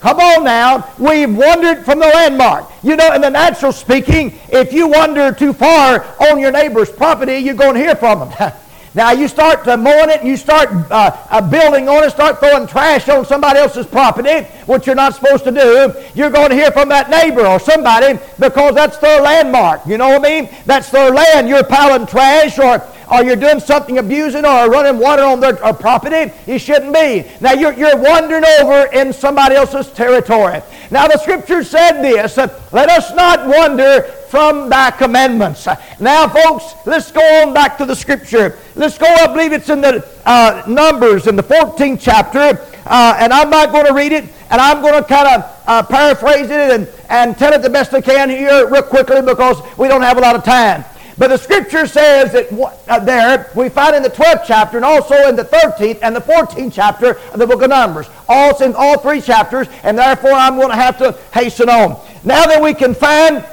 Come 0.05 0.19
on 0.19 0.43
now. 0.43 0.87
We've 0.99 1.35
wandered 1.35 1.83
from 1.83 1.97
the 1.97 2.05
landmark. 2.05 2.69
You 2.83 2.95
know, 2.95 3.15
in 3.15 3.21
the 3.21 3.29
natural 3.31 3.71
speaking, 3.71 4.37
if 4.49 4.71
you 4.71 4.87
wander 4.87 5.31
too 5.31 5.51
far 5.51 6.05
on 6.29 6.37
your 6.37 6.51
neighbor's 6.51 6.91
property, 6.91 7.37
you're 7.37 7.55
going 7.55 7.73
to 7.73 7.79
hear 7.79 7.95
from 7.95 8.19
them. 8.19 8.53
now, 8.93 9.13
you 9.13 9.27
start 9.27 9.67
uh, 9.67 9.75
mowing 9.75 10.11
it 10.11 10.19
and 10.19 10.27
you 10.27 10.37
start 10.37 10.69
uh, 10.91 11.09
uh, 11.31 11.41
building 11.49 11.89
on 11.89 12.03
it, 12.03 12.11
start 12.11 12.37
throwing 12.37 12.67
trash 12.67 13.09
on 13.09 13.25
somebody 13.25 13.57
else's 13.57 13.87
property, 13.87 14.41
which 14.67 14.85
you're 14.85 14.95
not 14.95 15.15
supposed 15.15 15.43
to 15.45 15.51
do, 15.51 15.91
you're 16.13 16.29
going 16.29 16.51
to 16.51 16.55
hear 16.55 16.69
from 16.69 16.87
that 16.89 17.09
neighbor 17.09 17.47
or 17.47 17.59
somebody 17.59 18.19
because 18.37 18.75
that's 18.75 18.99
their 18.99 19.23
landmark. 19.23 19.87
You 19.87 19.97
know 19.97 20.09
what 20.09 20.23
I 20.23 20.41
mean? 20.41 20.55
That's 20.67 20.91
their 20.91 21.09
land. 21.09 21.49
You're 21.49 21.63
piling 21.63 22.05
trash 22.05 22.59
or 22.59 22.77
or 23.11 23.23
you're 23.23 23.35
doing 23.35 23.59
something 23.59 23.97
abusing 23.97 24.45
or 24.45 24.69
running 24.69 24.99
water 24.99 25.23
on 25.23 25.39
their 25.39 25.55
property, 25.55 26.31
you 26.47 26.59
shouldn't 26.59 26.93
be. 26.93 27.25
Now 27.41 27.53
you're, 27.53 27.73
you're 27.73 27.97
wandering 27.97 28.45
over 28.59 28.87
in 28.93 29.13
somebody 29.13 29.55
else's 29.55 29.91
territory. 29.91 30.61
Now 30.91 31.07
the 31.07 31.17
scripture 31.17 31.63
said 31.63 32.01
this, 32.01 32.37
let 32.37 32.89
us 32.89 33.13
not 33.13 33.47
wander 33.47 34.03
from 34.29 34.69
thy 34.69 34.91
commandments. 34.91 35.67
Now 35.99 36.27
folks, 36.27 36.73
let's 36.85 37.11
go 37.11 37.21
on 37.41 37.53
back 37.53 37.77
to 37.77 37.85
the 37.85 37.95
scripture. 37.95 38.57
Let's 38.75 38.97
go, 38.97 39.07
I 39.07 39.27
believe 39.27 39.53
it's 39.53 39.69
in 39.69 39.81
the 39.81 40.07
uh, 40.25 40.63
Numbers 40.67 41.27
in 41.27 41.35
the 41.35 41.43
14th 41.43 41.99
chapter, 42.01 42.59
uh, 42.85 43.17
and 43.19 43.31
I'm 43.31 43.49
not 43.49 43.71
going 43.71 43.85
to 43.85 43.93
read 43.93 44.11
it, 44.11 44.25
and 44.49 44.61
I'm 44.61 44.81
going 44.81 45.01
to 45.01 45.07
kind 45.07 45.27
of 45.27 45.63
uh, 45.67 45.83
paraphrase 45.83 46.49
it 46.49 46.51
and, 46.51 46.87
and 47.09 47.37
tell 47.37 47.53
it 47.53 47.61
the 47.61 47.69
best 47.69 47.93
I 47.93 48.01
can 48.01 48.29
here 48.29 48.69
real 48.69 48.83
quickly 48.83 49.21
because 49.21 49.61
we 49.77 49.87
don't 49.87 50.01
have 50.01 50.17
a 50.17 50.21
lot 50.21 50.35
of 50.35 50.43
time. 50.43 50.83
But 51.17 51.29
the 51.29 51.37
scripture 51.37 51.87
says 51.87 52.33
that 52.33 52.51
uh, 52.89 52.99
there, 52.99 53.49
we 53.55 53.69
find 53.69 53.95
in 53.95 54.03
the 54.03 54.09
12th 54.09 54.43
chapter 54.45 54.77
and 54.77 54.85
also 54.85 55.15
in 55.29 55.35
the 55.37 55.45
13th 55.45 55.99
and 56.01 56.13
the 56.13 56.19
14th 56.19 56.73
chapter 56.73 57.17
of 57.31 57.39
the 57.39 57.47
book 57.47 57.61
of 57.61 57.69
Numbers. 57.69 58.07
All 58.27 58.61
in 58.61 58.75
all 58.75 58.97
three 58.97 59.21
chapters, 59.21 59.67
and 59.83 59.97
therefore 59.97 60.33
I'm 60.33 60.57
going 60.57 60.69
to 60.69 60.75
have 60.75 60.97
to 60.97 61.13
hasten 61.33 61.69
on. 61.69 62.01
Now 62.25 62.45
that 62.45 62.61
we 62.61 62.73
can 62.73 62.93
find 62.93 63.45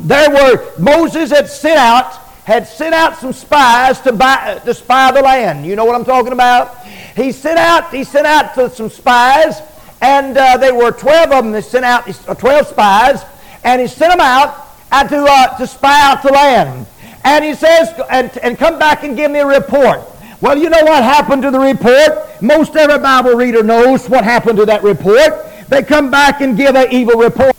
there 0.00 0.30
were 0.30 0.72
Moses 0.78 1.30
had 1.30 1.48
sent 1.48 1.78
out, 1.78 2.16
had 2.44 2.66
sent 2.66 2.94
out 2.94 3.16
some 3.18 3.32
spies 3.32 4.00
to, 4.00 4.12
buy, 4.12 4.60
to 4.64 4.74
spy 4.74 5.12
the 5.12 5.22
land. 5.22 5.64
You 5.64 5.76
know 5.76 5.84
what 5.84 5.94
I'm 5.94 6.04
talking 6.04 6.32
about? 6.32 6.84
He 7.14 7.30
sent 7.30 7.58
out, 7.58 7.94
he 7.94 8.02
sent 8.02 8.26
out 8.26 8.72
some 8.72 8.90
spies, 8.90 9.60
and 10.00 10.36
uh, 10.36 10.56
they 10.56 10.72
were 10.72 10.90
12 10.90 11.30
of 11.30 11.44
them. 11.44 11.52
They 11.52 11.60
sent 11.60 11.84
out 11.84 12.06
12 12.06 12.66
spies, 12.66 13.22
and 13.62 13.80
he 13.80 13.86
sent 13.86 14.10
them 14.10 14.20
out 14.20 14.69
and 14.92 15.08
to, 15.08 15.24
uh, 15.28 15.58
to 15.58 15.66
spy 15.66 16.10
out 16.10 16.22
the 16.22 16.32
land. 16.32 16.86
And 17.24 17.44
he 17.44 17.54
says, 17.54 17.92
and, 18.10 18.36
and 18.38 18.58
come 18.58 18.78
back 18.78 19.04
and 19.04 19.16
give 19.16 19.30
me 19.30 19.40
a 19.40 19.46
report. 19.46 20.00
Well, 20.40 20.56
you 20.56 20.70
know 20.70 20.84
what 20.84 21.04
happened 21.04 21.42
to 21.42 21.50
the 21.50 21.60
report? 21.60 22.42
Most 22.42 22.74
every 22.74 22.98
Bible 22.98 23.32
reader 23.32 23.62
knows 23.62 24.08
what 24.08 24.24
happened 24.24 24.58
to 24.58 24.66
that 24.66 24.82
report. 24.82 25.46
They 25.68 25.82
come 25.82 26.10
back 26.10 26.40
and 26.40 26.56
give 26.56 26.74
an 26.74 26.90
evil 26.90 27.16
report. 27.18 27.54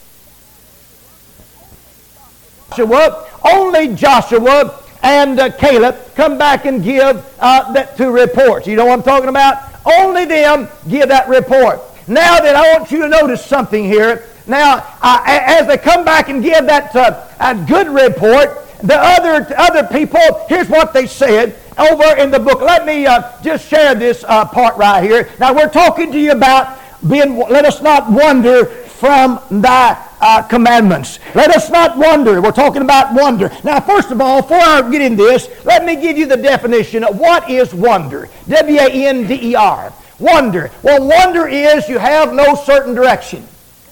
Joshua, 2.71 3.27
only 3.43 3.95
Joshua 3.95 4.81
and 5.03 5.39
uh, 5.39 5.51
Caleb 5.51 5.95
come 6.15 6.37
back 6.37 6.65
and 6.65 6.83
give 6.83 7.23
uh, 7.39 7.71
that 7.73 7.97
two 7.97 8.11
reports. 8.11 8.65
You 8.65 8.75
know 8.75 8.85
what 8.85 8.93
I'm 8.93 9.03
talking 9.03 9.29
about? 9.29 9.63
Only 9.85 10.25
them 10.25 10.67
give 10.87 11.09
that 11.09 11.27
report. 11.27 11.81
Now 12.07 12.39
then, 12.39 12.55
I 12.55 12.77
want 12.77 12.91
you 12.91 13.01
to 13.01 13.09
notice 13.09 13.45
something 13.45 13.83
here. 13.83 14.27
Now, 14.47 14.85
uh, 15.01 15.23
as 15.25 15.67
they 15.67 15.77
come 15.77 16.03
back 16.03 16.29
and 16.29 16.43
give 16.43 16.65
that 16.65 16.95
uh, 16.95 17.53
good 17.65 17.87
report, 17.87 18.67
the 18.83 18.97
other, 18.97 19.45
other 19.57 19.87
people, 19.87 20.19
here's 20.49 20.67
what 20.67 20.93
they 20.93 21.05
said 21.05 21.55
over 21.77 22.17
in 22.17 22.31
the 22.31 22.39
book. 22.39 22.61
Let 22.61 22.85
me 22.85 23.05
uh, 23.05 23.31
just 23.41 23.67
share 23.67 23.95
this 23.95 24.23
uh, 24.27 24.45
part 24.45 24.75
right 24.77 25.03
here. 25.03 25.29
Now, 25.39 25.53
we're 25.53 25.69
talking 25.69 26.11
to 26.11 26.19
you 26.19 26.31
about 26.31 26.79
being, 27.07 27.37
let 27.37 27.65
us 27.65 27.81
not 27.81 28.11
wander 28.11 28.65
from 28.65 29.39
thy 29.49 29.97
uh, 30.19 30.43
commandments. 30.43 31.19
Let 31.33 31.49
us 31.49 31.69
not 31.71 31.97
wonder. 31.97 32.41
We're 32.41 32.51
talking 32.51 32.83
about 32.83 33.13
wonder. 33.13 33.51
Now, 33.63 33.79
first 33.79 34.11
of 34.11 34.21
all, 34.21 34.41
before 34.41 34.59
I 34.59 34.87
get 34.91 35.01
in 35.01 35.15
this, 35.15 35.49
let 35.65 35.83
me 35.83 35.95
give 35.95 36.17
you 36.17 36.27
the 36.27 36.37
definition 36.37 37.03
of 37.03 37.17
what 37.17 37.49
is 37.49 37.73
wonder. 37.73 38.29
W 38.47 38.79
A 38.79 39.07
N 39.07 39.25
D 39.25 39.51
E 39.51 39.55
R. 39.55 39.91
Wonder. 40.19 40.69
Well, 40.83 41.07
wonder 41.07 41.47
is 41.47 41.89
you 41.89 41.97
have 41.97 42.33
no 42.33 42.53
certain 42.53 42.93
direction. 42.93 43.47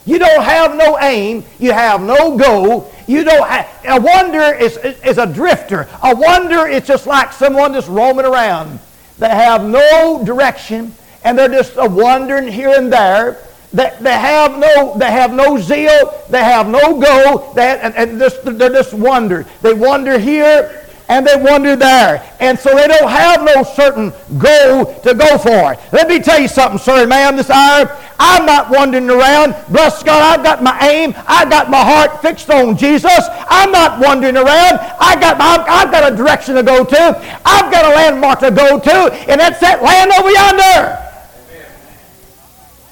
You 0.05 0.19
don't 0.19 0.43
have 0.43 0.75
no 0.75 0.97
aim. 0.99 1.43
You 1.59 1.71
have 1.71 2.01
no 2.01 2.37
goal. 2.37 2.91
You 3.07 3.23
don't 3.23 3.47
have, 3.47 3.67
a 3.85 3.99
wonder 3.99 4.55
is, 4.55 4.77
is 4.77 5.17
a 5.17 5.25
drifter. 5.25 5.87
A 6.03 6.15
wonder 6.15 6.67
is 6.67 6.85
just 6.85 7.07
like 7.07 7.33
someone 7.33 7.73
just 7.73 7.89
roaming 7.89 8.25
around. 8.25 8.79
They 9.17 9.29
have 9.29 9.65
no 9.65 10.23
direction 10.23 10.93
and 11.23 11.37
they're 11.37 11.49
just 11.49 11.73
a 11.77 11.87
wandering 11.87 12.47
here 12.47 12.69
and 12.69 12.91
there. 12.91 13.37
They, 13.71 13.95
they 14.01 14.13
have 14.13 14.57
no 14.57 14.97
they 14.97 15.11
have 15.11 15.31
no 15.31 15.57
zeal. 15.59 16.13
They 16.29 16.43
have 16.43 16.67
no 16.67 16.99
goal. 16.99 17.53
They, 17.53 17.79
and, 17.79 17.93
and 17.95 18.19
this, 18.19 18.37
they're 18.43 18.69
just 18.69 18.93
wander. 18.93 19.45
They 19.61 19.73
wander 19.73 20.17
here 20.17 20.78
and 21.09 21.25
they 21.25 21.35
wander 21.35 21.75
there. 21.75 22.23
And 22.39 22.57
so 22.57 22.75
they 22.75 22.87
don't 22.87 23.09
have 23.09 23.43
no 23.43 23.63
certain 23.63 24.13
goal 24.37 24.93
to 25.01 25.13
go 25.15 25.37
for. 25.39 25.75
Let 25.91 26.07
me 26.07 26.19
tell 26.19 26.39
you 26.39 26.47
something, 26.47 26.77
sir 26.77 27.01
and 27.01 27.09
ma'am, 27.09 27.35
this 27.35 27.49
hour. 27.49 27.97
I'm 28.19 28.45
not 28.45 28.69
wandering 28.69 29.09
around. 29.09 29.55
Bless 29.69 30.03
God, 30.03 30.21
I've 30.21 30.43
got 30.45 30.61
my 30.61 30.77
aim. 30.87 31.13
I've 31.27 31.49
got 31.49 31.69
my 31.69 31.83
heart 31.83 32.21
fixed 32.21 32.49
on 32.49 32.77
Jesus. 32.77 33.11
I'm 33.49 33.71
not 33.71 33.99
wandering 33.99 34.37
around. 34.37 34.79
I 34.99 35.17
got 35.19 35.39
my, 35.39 35.65
I've 35.67 35.91
got 35.91 36.13
a 36.13 36.15
direction 36.15 36.55
to 36.55 36.63
go 36.63 36.85
to. 36.85 37.41
I've 37.43 37.71
got 37.71 37.85
a 37.85 37.95
landmark 37.95 38.39
to 38.41 38.51
go 38.51 38.79
to, 38.79 39.13
and 39.29 39.41
that's 39.41 39.59
that 39.61 39.81
land 39.81 40.11
over 40.11 40.29
yonder. 40.29 41.05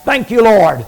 Thank 0.04 0.32
you, 0.32 0.42
Lord. 0.42 0.86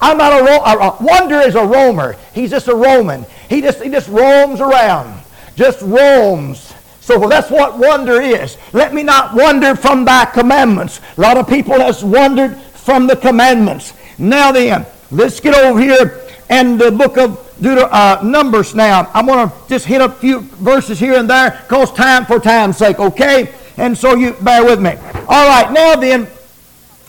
I'm 0.00 0.18
not 0.18 0.40
a, 0.40 0.44
ro- 0.44 0.64
a, 0.64 0.96
wonder 1.02 1.40
is 1.40 1.54
a 1.54 1.64
roamer. 1.64 2.16
He's 2.32 2.50
just 2.50 2.66
a 2.68 2.74
Roman. 2.74 3.24
He 3.48 3.60
just 3.60 3.80
he 3.80 3.90
just 3.90 4.08
roams 4.08 4.60
around 4.60 5.23
just 5.56 5.80
roams. 5.82 6.74
So 7.00 7.28
that's 7.28 7.50
what 7.50 7.78
wonder 7.78 8.20
is. 8.20 8.56
Let 8.72 8.94
me 8.94 9.02
not 9.02 9.34
wander 9.34 9.76
from 9.76 10.04
thy 10.04 10.24
commandments. 10.24 11.00
A 11.16 11.20
lot 11.20 11.36
of 11.36 11.48
people 11.48 11.74
has 11.74 12.02
wandered 12.02 12.56
from 12.56 13.06
the 13.06 13.16
commandments. 13.16 13.92
Now 14.18 14.52
then, 14.52 14.86
let's 15.10 15.40
get 15.40 15.54
over 15.54 15.78
here 15.78 16.22
and 16.48 16.80
the 16.80 16.90
book 16.90 17.16
of 17.18 17.38
Deuter- 17.60 17.88
uh, 17.90 18.22
Numbers 18.22 18.74
now. 18.74 19.10
I'm 19.14 19.26
going 19.26 19.48
to 19.48 19.54
just 19.68 19.86
hit 19.86 20.00
a 20.00 20.08
few 20.08 20.40
verses 20.40 20.98
here 20.98 21.18
and 21.18 21.28
there 21.28 21.62
because 21.62 21.92
time 21.92 22.24
for 22.24 22.40
time's 22.40 22.76
sake, 22.76 22.98
okay? 22.98 23.54
And 23.76 23.96
so 23.96 24.14
you 24.14 24.32
bear 24.34 24.64
with 24.64 24.80
me. 24.80 24.96
All 25.28 25.48
right, 25.48 25.70
now 25.72 25.96
then, 25.96 26.26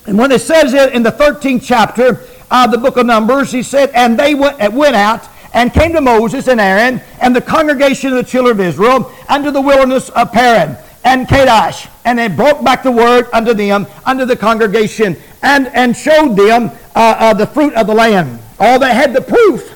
and 0.08 0.18
when 0.18 0.32
it 0.32 0.42
says 0.42 0.74
it 0.74 0.94
in 0.94 1.04
the 1.04 1.12
13th 1.12 1.64
chapter 1.64 2.26
of 2.52 2.72
the 2.72 2.78
book 2.78 2.98
of 2.98 3.06
Numbers, 3.06 3.52
he 3.52 3.64
said, 3.64 3.92
and 3.92 4.20
they 4.20 4.36
went, 4.36 4.74
went 4.74 4.96
out 4.96 5.28
and 5.56 5.74
came 5.74 5.94
to 5.94 6.02
Moses 6.02 6.48
and 6.48 6.60
Aaron 6.60 7.02
and 7.22 7.36
the 7.36 7.42
congregation 7.42 8.12
of 8.12 8.18
the 8.18 8.30
children 8.30 8.60
of 8.60 8.66
Israel 8.66 9.12
unto 9.28 9.50
the 9.50 9.62
wilderness 9.62 10.10
of 10.10 10.32
Paran 10.32 10.78
and 11.04 11.28
Kadesh. 11.28 11.88
And 12.04 12.20
they 12.20 12.28
brought 12.28 12.64
back 12.64 12.84
the 12.84 12.92
word 12.92 13.28
unto 13.34 13.54
them, 13.54 13.88
unto 14.06 14.26
the 14.26 14.36
congregation, 14.36 15.16
and, 15.42 15.68
and 15.68 15.96
showed 15.96 16.36
them 16.36 16.72
uh, 16.94 17.16
uh, 17.18 17.34
the 17.34 17.48
fruit 17.48 17.74
of 17.74 17.88
the 17.88 17.96
land. 17.96 18.38
All 18.60 18.78
they 18.78 18.94
had 18.94 19.14
the 19.14 19.22
proof. 19.22 19.72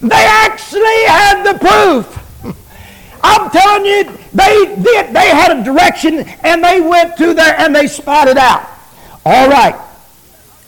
They 0.00 0.14
actually 0.14 1.04
had 1.06 1.42
the 1.42 1.58
proof. 1.58 2.20
I'm 3.22 3.50
telling 3.50 3.86
you, 3.86 4.04
they 4.34 4.76
did. 4.82 5.14
They 5.14 5.28
had 5.28 5.58
a 5.58 5.64
direction, 5.64 6.20
and 6.42 6.62
they 6.62 6.82
went 6.82 7.16
to 7.16 7.32
there 7.32 7.58
and 7.58 7.74
they 7.74 7.86
spotted 7.86 8.36
out. 8.36 8.68
All 9.24 9.48
right. 9.48 9.74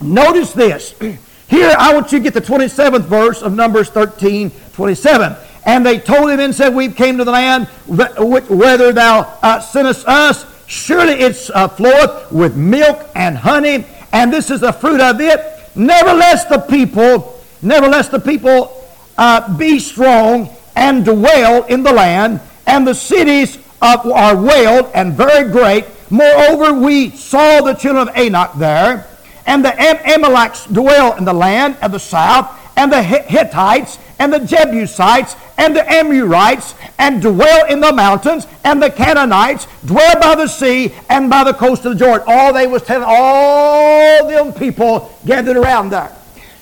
Notice 0.00 0.52
this. 0.52 0.94
Here, 1.48 1.74
I 1.78 1.94
want 1.94 2.10
you 2.10 2.18
to 2.18 2.24
get 2.24 2.34
the 2.34 2.40
27th 2.40 3.04
verse 3.04 3.42
of 3.42 3.54
Numbers 3.54 3.88
13, 3.90 4.50
27. 4.72 5.36
And 5.64 5.86
they 5.86 5.98
told 5.98 6.30
him 6.30 6.40
and 6.40 6.54
said, 6.54 6.74
We 6.74 6.88
came 6.88 7.18
to 7.18 7.24
the 7.24 7.30
land 7.30 7.66
whether 7.86 8.92
thou 8.92 9.38
uh, 9.42 9.60
sendest 9.60 10.06
us. 10.08 10.44
Surely 10.66 11.14
it 11.14 11.50
uh, 11.54 11.68
floweth 11.68 12.32
with 12.32 12.56
milk 12.56 13.08
and 13.14 13.36
honey, 13.36 13.86
and 14.12 14.32
this 14.32 14.50
is 14.50 14.60
the 14.60 14.72
fruit 14.72 15.00
of 15.00 15.20
it. 15.20 15.40
Nevertheless, 15.76 16.44
the 16.46 16.58
people, 16.58 17.40
nevertheless, 17.62 18.08
the 18.08 18.18
people 18.18 18.84
uh, 19.16 19.56
be 19.56 19.78
strong 19.78 20.50
and 20.74 21.04
dwell 21.04 21.64
in 21.64 21.84
the 21.84 21.92
land, 21.92 22.40
and 22.66 22.86
the 22.86 22.94
cities 22.94 23.58
are 23.80 24.34
walled 24.34 24.90
and 24.94 25.14
very 25.14 25.50
great. 25.50 25.84
Moreover, 26.10 26.72
we 26.74 27.10
saw 27.10 27.60
the 27.60 27.74
children 27.74 28.08
of 28.08 28.16
Anak 28.16 28.54
there 28.54 29.06
and 29.46 29.64
the 29.64 29.80
Am- 29.80 29.98
Amalekites 30.04 30.66
dwell 30.66 31.16
in 31.16 31.24
the 31.24 31.32
land 31.32 31.76
of 31.80 31.92
the 31.92 32.00
south, 32.00 32.50
and 32.76 32.92
the 32.92 33.02
Hittites, 33.02 33.98
and 34.18 34.32
the 34.32 34.40
Jebusites, 34.40 35.34
and 35.56 35.74
the 35.74 35.90
Amorites, 35.90 36.74
and 36.98 37.22
dwell 37.22 37.66
in 37.66 37.80
the 37.80 37.92
mountains, 37.92 38.46
and 38.64 38.82
the 38.82 38.90
Canaanites 38.90 39.66
dwell 39.84 40.20
by 40.20 40.34
the 40.34 40.46
sea 40.46 40.92
and 41.08 41.30
by 41.30 41.44
the 41.44 41.54
coast 41.54 41.84
of 41.86 41.92
the 41.92 41.98
Jordan. 41.98 42.26
All 42.28 42.52
they 42.52 42.66
was 42.66 42.82
telling 42.82 43.06
all 43.06 44.28
them 44.28 44.52
people 44.52 45.14
gathered 45.24 45.56
around 45.56 45.90
there. 45.90 46.14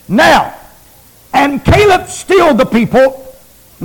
Now, 0.09 0.55
and 1.33 1.65
Caleb 1.65 2.09
stilled 2.09 2.59
the 2.59 2.67
people 2.67 3.37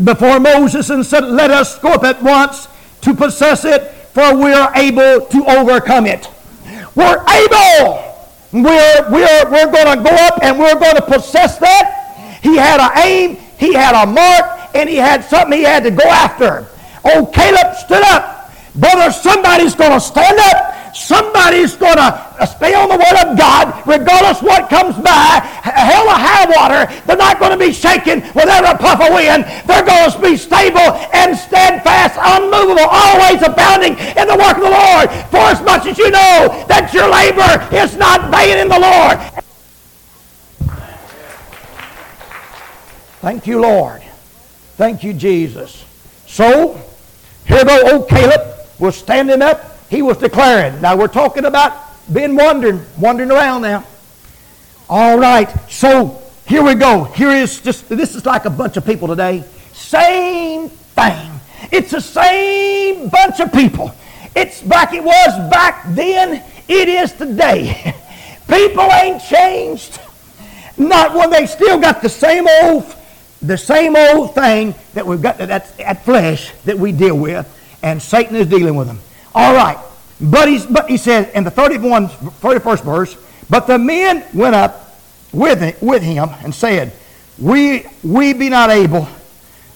before 0.04 0.40
Moses 0.40 0.90
and 0.92 1.06
said, 1.06 1.24
Let 1.24 1.50
us 1.50 1.80
go 1.80 1.94
up 1.94 2.04
at 2.04 2.22
once 2.22 2.68
to 3.02 3.14
possess 3.14 3.66
it, 3.66 3.84
for 4.14 4.36
we 4.36 4.54
are 4.54 4.72
able 4.76 5.26
to 5.26 5.46
overcome 5.46 6.06
it. 6.06 6.28
We're 6.96 7.24
able 7.28 8.09
we're, 8.52 9.12
we're, 9.12 9.52
we're 9.52 9.72
going 9.72 9.98
to 9.98 10.04
go 10.04 10.16
up 10.28 10.44
and 10.44 10.58
we're 10.58 10.80
going 10.80 10.96
to 10.96 11.02
possess 11.02 11.58
that. 11.60 12.40
He 12.42 12.56
had 12.56 12.80
an 12.80 12.98
aim, 12.98 13.38
he 13.58 13.74
had 13.74 14.02
a 14.02 14.06
mark, 14.06 14.76
and 14.76 14.90
he 14.90 14.96
had 14.96 15.24
something 15.24 15.58
he 15.58 15.66
had 15.66 15.84
to 15.84 15.92
go 15.92 16.08
after. 16.08 16.68
Oh, 17.04 17.26
Caleb 17.26 17.76
stood 17.76 18.04
up. 18.04 18.52
Brother, 18.76 19.12
somebody's 19.12 19.76
going 19.76 19.92
to 19.92 20.00
stand 20.00 20.40
up 20.40 20.80
Somebody's 20.94 21.76
going 21.76 21.98
to 21.98 22.48
stay 22.48 22.74
on 22.74 22.90
the 22.90 22.98
Word 22.98 23.32
of 23.32 23.38
God 23.38 23.84
regardless 23.86 24.42
what 24.42 24.70
comes 24.70 24.96
by. 24.98 25.40
Hell 25.71 26.08
or 26.08 26.17
high 26.17 26.45
water, 26.45 26.91
they're 27.05 27.17
not 27.17 27.39
going 27.39 27.51
to 27.51 27.58
be 27.58 27.71
shaken 27.71 28.21
with 28.34 28.47
every 28.47 28.77
puff 28.77 29.01
of 29.01 29.13
wind. 29.13 29.45
They're 29.65 29.86
going 29.86 30.12
to 30.12 30.21
be 30.21 30.38
stable 30.38 30.95
and 31.13 31.38
steadfast, 31.38 32.17
unmovable, 32.19 32.88
always 32.89 33.41
abounding 33.41 33.97
in 33.97 34.27
the 34.27 34.38
work 34.38 34.58
of 34.58 34.63
the 34.63 34.73
Lord. 34.73 35.10
For 35.29 35.43
as 35.49 35.62
much 35.62 35.86
as 35.86 35.97
you 35.97 36.12
know 36.12 36.65
that 36.67 36.93
your 36.93 37.10
labor 37.10 37.75
is 37.75 37.95
not 37.95 38.32
vain 38.32 38.58
in 38.58 38.67
the 38.67 38.79
Lord. 38.79 39.19
Thank 43.21 43.47
you, 43.47 43.60
Lord. 43.60 44.01
Thank 44.77 45.03
you, 45.03 45.13
Jesus. 45.13 45.84
So, 46.25 46.79
here 47.45 47.63
though 47.63 47.93
old 47.93 48.08
Caleb 48.08 48.41
was 48.79 48.95
standing 48.95 49.41
up 49.41 49.69
he 49.89 50.01
was 50.01 50.17
declaring. 50.17 50.79
Now 50.82 50.95
we're 50.95 51.08
talking 51.08 51.45
about 51.45 51.73
being 52.13 52.36
wandering, 52.36 52.86
wandering 52.97 53.32
around 53.32 53.63
now. 53.63 53.84
All 54.89 55.19
right, 55.19 55.47
so 55.69 56.19
here 56.47 56.63
we 56.63 56.73
go. 56.73 57.04
Here 57.04 57.30
is 57.30 57.62
just, 57.62 57.88
this 57.89 58.15
is 58.15 58.25
like 58.25 58.45
a 58.45 58.49
bunch 58.49 58.75
of 58.75 58.84
people 58.84 59.08
today. 59.08 59.43
Same 59.71 60.67
thing. 60.67 61.32
It's 61.71 61.91
the 61.91 62.02
same 62.02 63.08
bunch 63.08 63.39
of 63.39 63.54
people. 63.54 63.93
It's 64.36 64.65
like 64.65 64.93
it 64.93 65.04
was 65.04 65.52
back 65.52 65.84
then, 65.89 66.43
it 66.67 66.89
is 66.89 67.12
today. 67.12 67.93
people 68.47 68.91
ain't 68.93 69.21
changed. 69.21 69.99
Not 70.75 71.13
when 71.13 71.30
they 71.30 71.45
still 71.45 71.80
got 71.80 72.02
the 72.02 72.10
same 72.10 72.47
old, 72.63 72.95
the 73.43 73.60
same 73.60 73.95
old 73.95 74.34
thing 74.34 74.73
that 74.95 75.06
we've 75.06 75.21
got, 75.21 75.38
that, 75.38 75.78
that 75.78 76.04
flesh 76.04 76.52
that 76.65 76.80
we 76.80 76.93
deal 76.93 77.15
with, 77.15 77.45
and 77.84 78.02
Satan 78.02 78.36
is 78.36 78.47
dealing 78.47 78.75
with 78.75 78.88
them. 78.88 78.99
All 79.36 79.54
right. 79.54 79.78
But, 80.19 80.49
he's, 80.49 80.65
but 80.65 80.89
he 80.89 80.97
said 80.97 81.30
in 81.36 81.43
the 81.43 81.52
31, 81.52 82.08
31st 82.08 82.84
verse, 82.84 83.15
but 83.50 83.68
the 83.68 83.78
men 83.78 84.26
went 84.34 84.56
up 84.56 84.96
with 85.32 85.82
with 85.82 86.04
him 86.04 86.30
and 86.44 86.54
said, 86.54 86.92
we, 87.38 87.86
we 88.04 88.34
be 88.34 88.50
not 88.50 88.70
able 88.70 89.08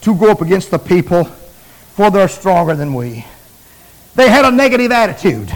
to 0.02 0.16
go 0.16 0.32
up 0.32 0.42
against 0.42 0.72
the 0.72 0.78
people, 0.78 1.24
for 1.24 2.12
they're 2.12 2.28
stronger 2.28 2.76
than 2.76 2.94
we. 2.94 3.26
They 4.16 4.30
had 4.30 4.46
a 4.46 4.52
negative 4.52 4.92
attitude. 4.92 5.54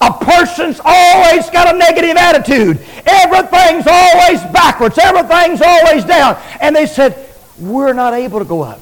A 0.00 0.12
person's 0.12 0.80
always 0.84 1.50
got 1.50 1.74
a 1.74 1.78
negative 1.78 2.16
attitude. 2.16 2.78
Everything's 3.06 3.86
always 3.86 4.40
backwards. 4.52 4.98
Everything's 4.98 5.60
always 5.62 6.04
down. 6.04 6.40
And 6.60 6.76
they 6.76 6.86
said, 6.86 7.28
we're 7.58 7.92
not 7.92 8.14
able 8.14 8.38
to 8.38 8.44
go 8.44 8.62
up. 8.62 8.80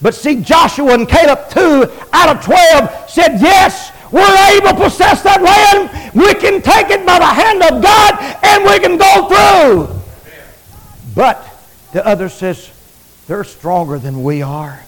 But 0.00 0.14
see, 0.14 0.42
Joshua 0.42 0.94
and 0.94 1.08
Caleb, 1.08 1.50
two 1.50 1.90
out 2.12 2.36
of 2.36 2.44
12, 2.44 3.10
said, 3.10 3.40
Yes, 3.40 3.90
we're 4.14 4.56
able 4.56 4.68
to 4.68 4.84
possess 4.84 5.22
that 5.22 5.42
land. 5.42 5.90
We 6.14 6.34
can 6.34 6.62
take 6.62 6.90
it 6.90 7.04
by 7.04 7.18
the 7.18 7.26
hand 7.26 7.60
of 7.64 7.82
God 7.82 8.14
and 8.44 8.62
we 8.62 8.78
can 8.78 8.96
go 8.96 9.26
through. 9.26 10.00
But 11.16 11.44
the 11.92 12.06
other 12.06 12.28
says, 12.28 12.70
They're 13.26 13.42
stronger 13.42 13.98
than 13.98 14.22
we 14.22 14.40
are. 14.40 14.80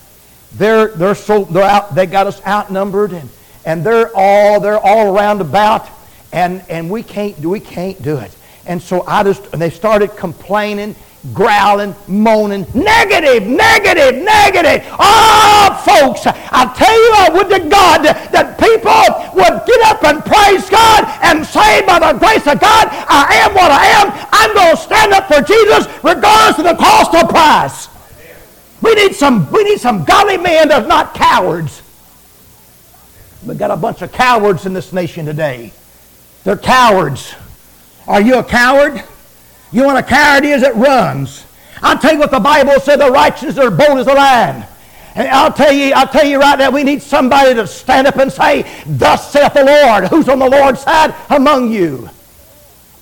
They're, 0.53 0.89
they're 0.89 1.17
so, 1.17 1.43
they're 1.43 1.65
out, 1.65 1.97
they 1.97 2.07
got 2.07 2.29
us 2.29 2.41
outnumbered 2.47 3.13
and, 3.13 3.29
and 3.65 3.85
they're 3.85 4.13
all, 4.15 4.61
they're 4.61 4.79
all 4.79 5.17
around 5.17 5.41
about 5.41 5.89
and, 6.33 6.63
and 6.69 6.89
we 6.89 7.03
can't, 7.03 7.37
we 7.41 7.59
can't 7.59 8.01
do 8.01 8.19
it. 8.19 8.31
And 8.65 8.81
so 8.81 9.03
I 9.09 9.25
just, 9.25 9.45
and 9.53 9.61
they 9.61 9.71
started 9.71 10.17
complaining 10.17 10.95
growling, 11.33 11.95
moaning, 12.07 12.67
negative, 12.75 13.47
negative, 13.47 14.23
negative. 14.23 14.87
Oh, 14.99 15.83
folks, 15.85 16.23
I 16.27 16.73
tell 16.77 16.95
you, 16.95 17.11
I 17.15 17.29
would 17.33 17.49
to 17.51 17.69
God 17.69 18.05
that 18.05 18.59
people 18.59 19.03
would 19.35 19.67
get 19.67 19.81
up 19.87 20.05
and 20.05 20.25
praise 20.25 20.69
God 20.71 21.05
and 21.23 21.45
say, 21.45 21.85
by 21.87 21.99
the 21.99 22.19
grace 22.19 22.47
of 22.47 22.61
God, 22.61 22.89
I 22.91 23.43
am 23.43 23.55
what 23.55 23.71
I 23.71 23.87
am. 23.99 24.07
I'm 24.31 24.55
going 24.55 24.77
to 24.77 24.83
stand 24.83 25.13
up 25.13 25.27
for 25.27 25.43
Jesus 25.43 25.87
regardless 26.05 26.59
of 26.59 26.65
the 26.65 26.75
cost 26.75 27.15
or 27.15 27.27
price. 27.27 27.89
We 28.83 28.95
need 28.95 29.15
some, 29.15 29.51
we 29.51 29.65
need 29.65 29.81
some 29.81 30.05
godly 30.05 30.37
men 30.37 30.69
that's 30.69 30.87
not 30.87 31.15
cowards. 31.15 31.83
We've 33.45 33.59
got 33.59 33.71
a 33.71 33.77
bunch 33.77 34.03
of 34.03 34.13
cowards 34.13 34.67
in 34.67 34.75
this 34.75 34.93
nation 34.93 35.25
today. 35.27 35.73
They're 36.45 36.57
cowards. 36.57 37.35
Are 38.07 38.21
you 38.21 38.39
a 38.39 38.45
coward? 38.45 39.03
You 39.73 39.83
know 39.83 39.89
what 39.89 39.97
a 39.97 40.03
coward 40.03 40.45
is? 40.45 40.63
It 40.63 40.75
runs. 40.75 41.45
I'll 41.83 41.99
tell 41.99 42.13
you 42.13 42.19
what 42.19 42.31
the 42.31 42.41
Bible 42.41 42.81
said, 42.81 42.97
the 42.97 43.11
righteous 43.11 43.59
are 43.59 43.71
bold 43.71 43.99
as 43.99 44.07
a 44.07 44.15
lion. 44.15 44.65
And 45.15 45.29
I'll 45.29 45.53
tell 45.53 45.73
you, 45.73 45.93
I'll 45.95 46.09
tell 46.09 46.27
you 46.27 46.39
right 46.39 46.59
now, 46.59 46.71
we 46.71 46.85
need 46.85 47.03
somebody 47.03 47.55
to 47.55 47.67
stand 47.67 48.07
up 48.07 48.17
and 48.17 48.31
say, 48.31 48.67
Thus 48.87 49.33
saith 49.33 49.55
the 49.55 49.65
Lord. 49.65 50.09
Who's 50.09 50.29
on 50.29 50.39
the 50.39 50.49
Lord's 50.49 50.81
side 50.81 51.15
among 51.31 51.73
you? 51.73 52.09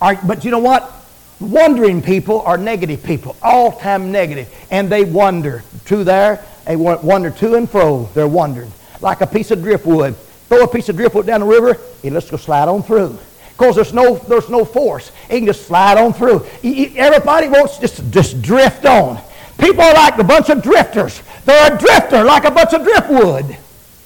But 0.01 0.45
you 0.45 0.51
know 0.51 0.59
what? 0.59 0.93
Wandering 1.41 2.01
people 2.01 2.41
are 2.43 2.57
negative 2.57 3.03
people, 3.03 3.37
all 3.43 3.73
time 3.73 4.13
negative, 4.13 4.53
and 4.71 4.89
they 4.89 5.05
wander 5.05 5.65
to 5.87 6.05
there. 6.05 6.45
They 6.67 6.77
wander 6.77 7.31
to 7.31 7.55
and 7.55 7.69
fro. 7.69 8.09
They're 8.15 8.29
wandering 8.29 8.73
like 9.01 9.21
a 9.21 9.27
piece 9.27 9.51
of 9.51 9.63
driftwood. 9.63 10.17
Throw 10.49 10.63
a 10.63 10.69
piece 10.69 10.89
of 10.89 10.97
driftwood 10.97 11.27
down 11.27 11.41
the 11.41 11.47
river, 11.47 11.79
and 12.05 12.15
lets 12.15 12.31
go 12.31 12.37
slide 12.37 12.69
on 12.69 12.83
through. 12.83 13.19
Because 13.57 13.77
there's 13.77 13.93
no, 13.93 14.17
there's 14.17 14.49
no 14.49 14.65
force. 14.65 15.13
It 15.29 15.39
can 15.39 15.47
just 15.47 15.67
slide 15.67 15.97
on 15.97 16.13
through. 16.13 16.45
Everybody 16.63 17.49
wants 17.49 17.79
just, 17.79 18.11
just 18.11 18.43
drift 18.43 18.85
on. 18.85 19.21
People 19.59 19.83
are 19.83 19.95
like 19.95 20.19
a 20.19 20.25
bunch 20.25 20.51
of 20.51 20.63
drifters. 20.63 21.23
They're 21.45 21.75
a 21.75 21.79
drifter, 21.79 22.25
like 22.25 22.45
a 22.45 22.51
bunch 22.51 22.73
of 22.73 22.83
driftwood. 22.83 23.57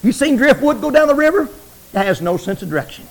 You 0.03 0.13
seen 0.13 0.37
driftwood 0.37 0.81
go 0.81 0.91
down 0.91 1.09
the 1.09 1.15
river? 1.15 1.49
That 1.93 2.07
has 2.07 2.21
no 2.21 2.37
sense 2.37 2.63
of 2.63 2.69
direction. 2.69 3.07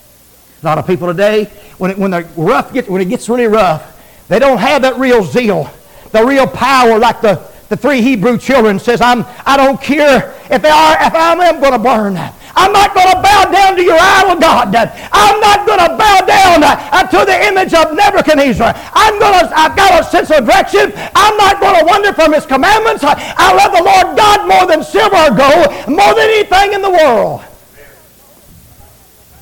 A 0.62 0.66
lot 0.66 0.78
of 0.78 0.86
people 0.86 1.08
today, 1.08 1.44
when, 1.78 1.90
it, 1.90 1.98
when, 1.98 2.12
rough 2.36 2.72
get, 2.72 2.88
when 2.88 3.02
it 3.02 3.08
gets 3.08 3.28
really 3.28 3.46
rough, 3.46 3.96
they 4.28 4.38
don't 4.38 4.58
have 4.58 4.82
that 4.82 4.98
real 4.98 5.24
zeal, 5.24 5.70
the 6.12 6.24
real 6.24 6.46
power 6.46 6.98
like 6.98 7.20
the, 7.20 7.42
the 7.68 7.76
three 7.76 8.00
Hebrew 8.00 8.38
children 8.38 8.78
says, 8.78 9.00
I'm, 9.00 9.24
I 9.44 9.56
don't 9.56 9.80
care 9.80 10.34
if, 10.50 10.62
they 10.62 10.70
are, 10.70 10.96
if 11.00 11.14
I 11.14 11.32
am 11.46 11.60
going 11.60 11.72
to 11.72 11.78
burn. 11.78 12.14
I'm 12.58 12.72
not 12.72 12.92
going 12.92 13.06
to 13.06 13.22
bow 13.22 13.44
down 13.52 13.76
to 13.76 13.82
your 13.84 13.96
idol, 13.96 14.34
God. 14.34 14.74
I'm 14.74 15.38
not 15.38 15.64
going 15.64 15.78
to 15.78 15.94
bow 15.94 16.20
down 16.26 16.64
uh, 16.66 17.06
to 17.06 17.24
the 17.24 17.46
image 17.46 17.72
of 17.72 17.94
Nebuchadnezzar. 17.94 18.74
I'm 18.74 19.18
going 19.20 19.46
to, 19.46 19.52
I've 19.54 19.76
got 19.76 20.00
a 20.00 20.04
sense 20.04 20.32
of 20.32 20.44
direction. 20.44 20.92
I'm 21.14 21.36
not 21.36 21.60
going 21.60 21.78
to 21.78 21.84
wander 21.86 22.12
from 22.12 22.32
his 22.32 22.46
commandments. 22.46 23.04
I, 23.06 23.54
love 23.54 23.70
the 23.70 23.82
Lord 23.82 24.16
God 24.16 24.48
more 24.48 24.66
than 24.66 24.82
silver 24.82 25.16
or 25.16 25.30
gold, 25.30 25.88
more 25.88 26.14
than 26.14 26.28
anything 26.30 26.72
in 26.72 26.82
the 26.82 26.90
world. 26.90 27.44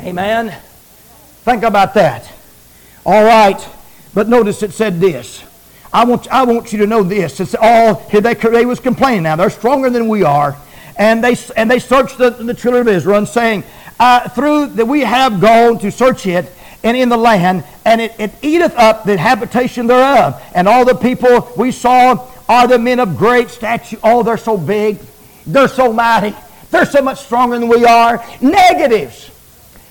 Amen. 0.00 0.54
Think 1.42 1.62
about 1.62 1.94
that. 1.94 2.30
All 3.06 3.24
right. 3.24 3.66
But 4.12 4.28
notice 4.28 4.62
it 4.62 4.72
said 4.72 5.00
this. 5.00 5.42
I 5.90 6.04
want, 6.04 6.28
I 6.28 6.44
want 6.44 6.70
you 6.70 6.80
to 6.80 6.86
know 6.86 7.02
this. 7.02 7.40
It's 7.40 7.54
all, 7.58 7.94
they, 8.10 8.34
they 8.34 8.66
was 8.66 8.78
complaining 8.78 9.22
now. 9.22 9.36
They're 9.36 9.48
stronger 9.48 9.88
than 9.88 10.08
we 10.08 10.22
are 10.22 10.54
and 10.98 11.22
they, 11.22 11.36
and 11.56 11.70
they 11.70 11.78
searched 11.78 12.18
the, 12.18 12.30
the 12.30 12.54
children 12.54 12.86
of 12.86 12.88
Israel, 12.88 13.18
and 13.18 13.28
saying, 13.28 13.64
uh, 13.98 14.28
Through 14.28 14.68
that 14.68 14.86
we 14.86 15.00
have 15.00 15.40
gone 15.40 15.78
to 15.80 15.90
search 15.90 16.26
it, 16.26 16.52
and 16.82 16.96
in 16.96 17.08
the 17.08 17.16
land, 17.16 17.64
and 17.84 18.00
it, 18.00 18.14
it 18.18 18.32
eateth 18.42 18.76
up 18.76 19.04
the 19.04 19.16
habitation 19.16 19.86
thereof. 19.86 20.40
And 20.54 20.68
all 20.68 20.84
the 20.84 20.94
people 20.94 21.50
we 21.56 21.72
saw 21.72 22.28
are 22.48 22.68
the 22.68 22.78
men 22.78 23.00
of 23.00 23.16
great 23.16 23.50
stature. 23.50 23.98
Oh, 24.04 24.22
they're 24.22 24.36
so 24.36 24.56
big. 24.56 24.98
They're 25.46 25.68
so 25.68 25.92
mighty. 25.92 26.34
They're 26.70 26.86
so 26.86 27.02
much 27.02 27.20
stronger 27.20 27.58
than 27.58 27.68
we 27.68 27.84
are. 27.84 28.24
Negatives. 28.40 29.30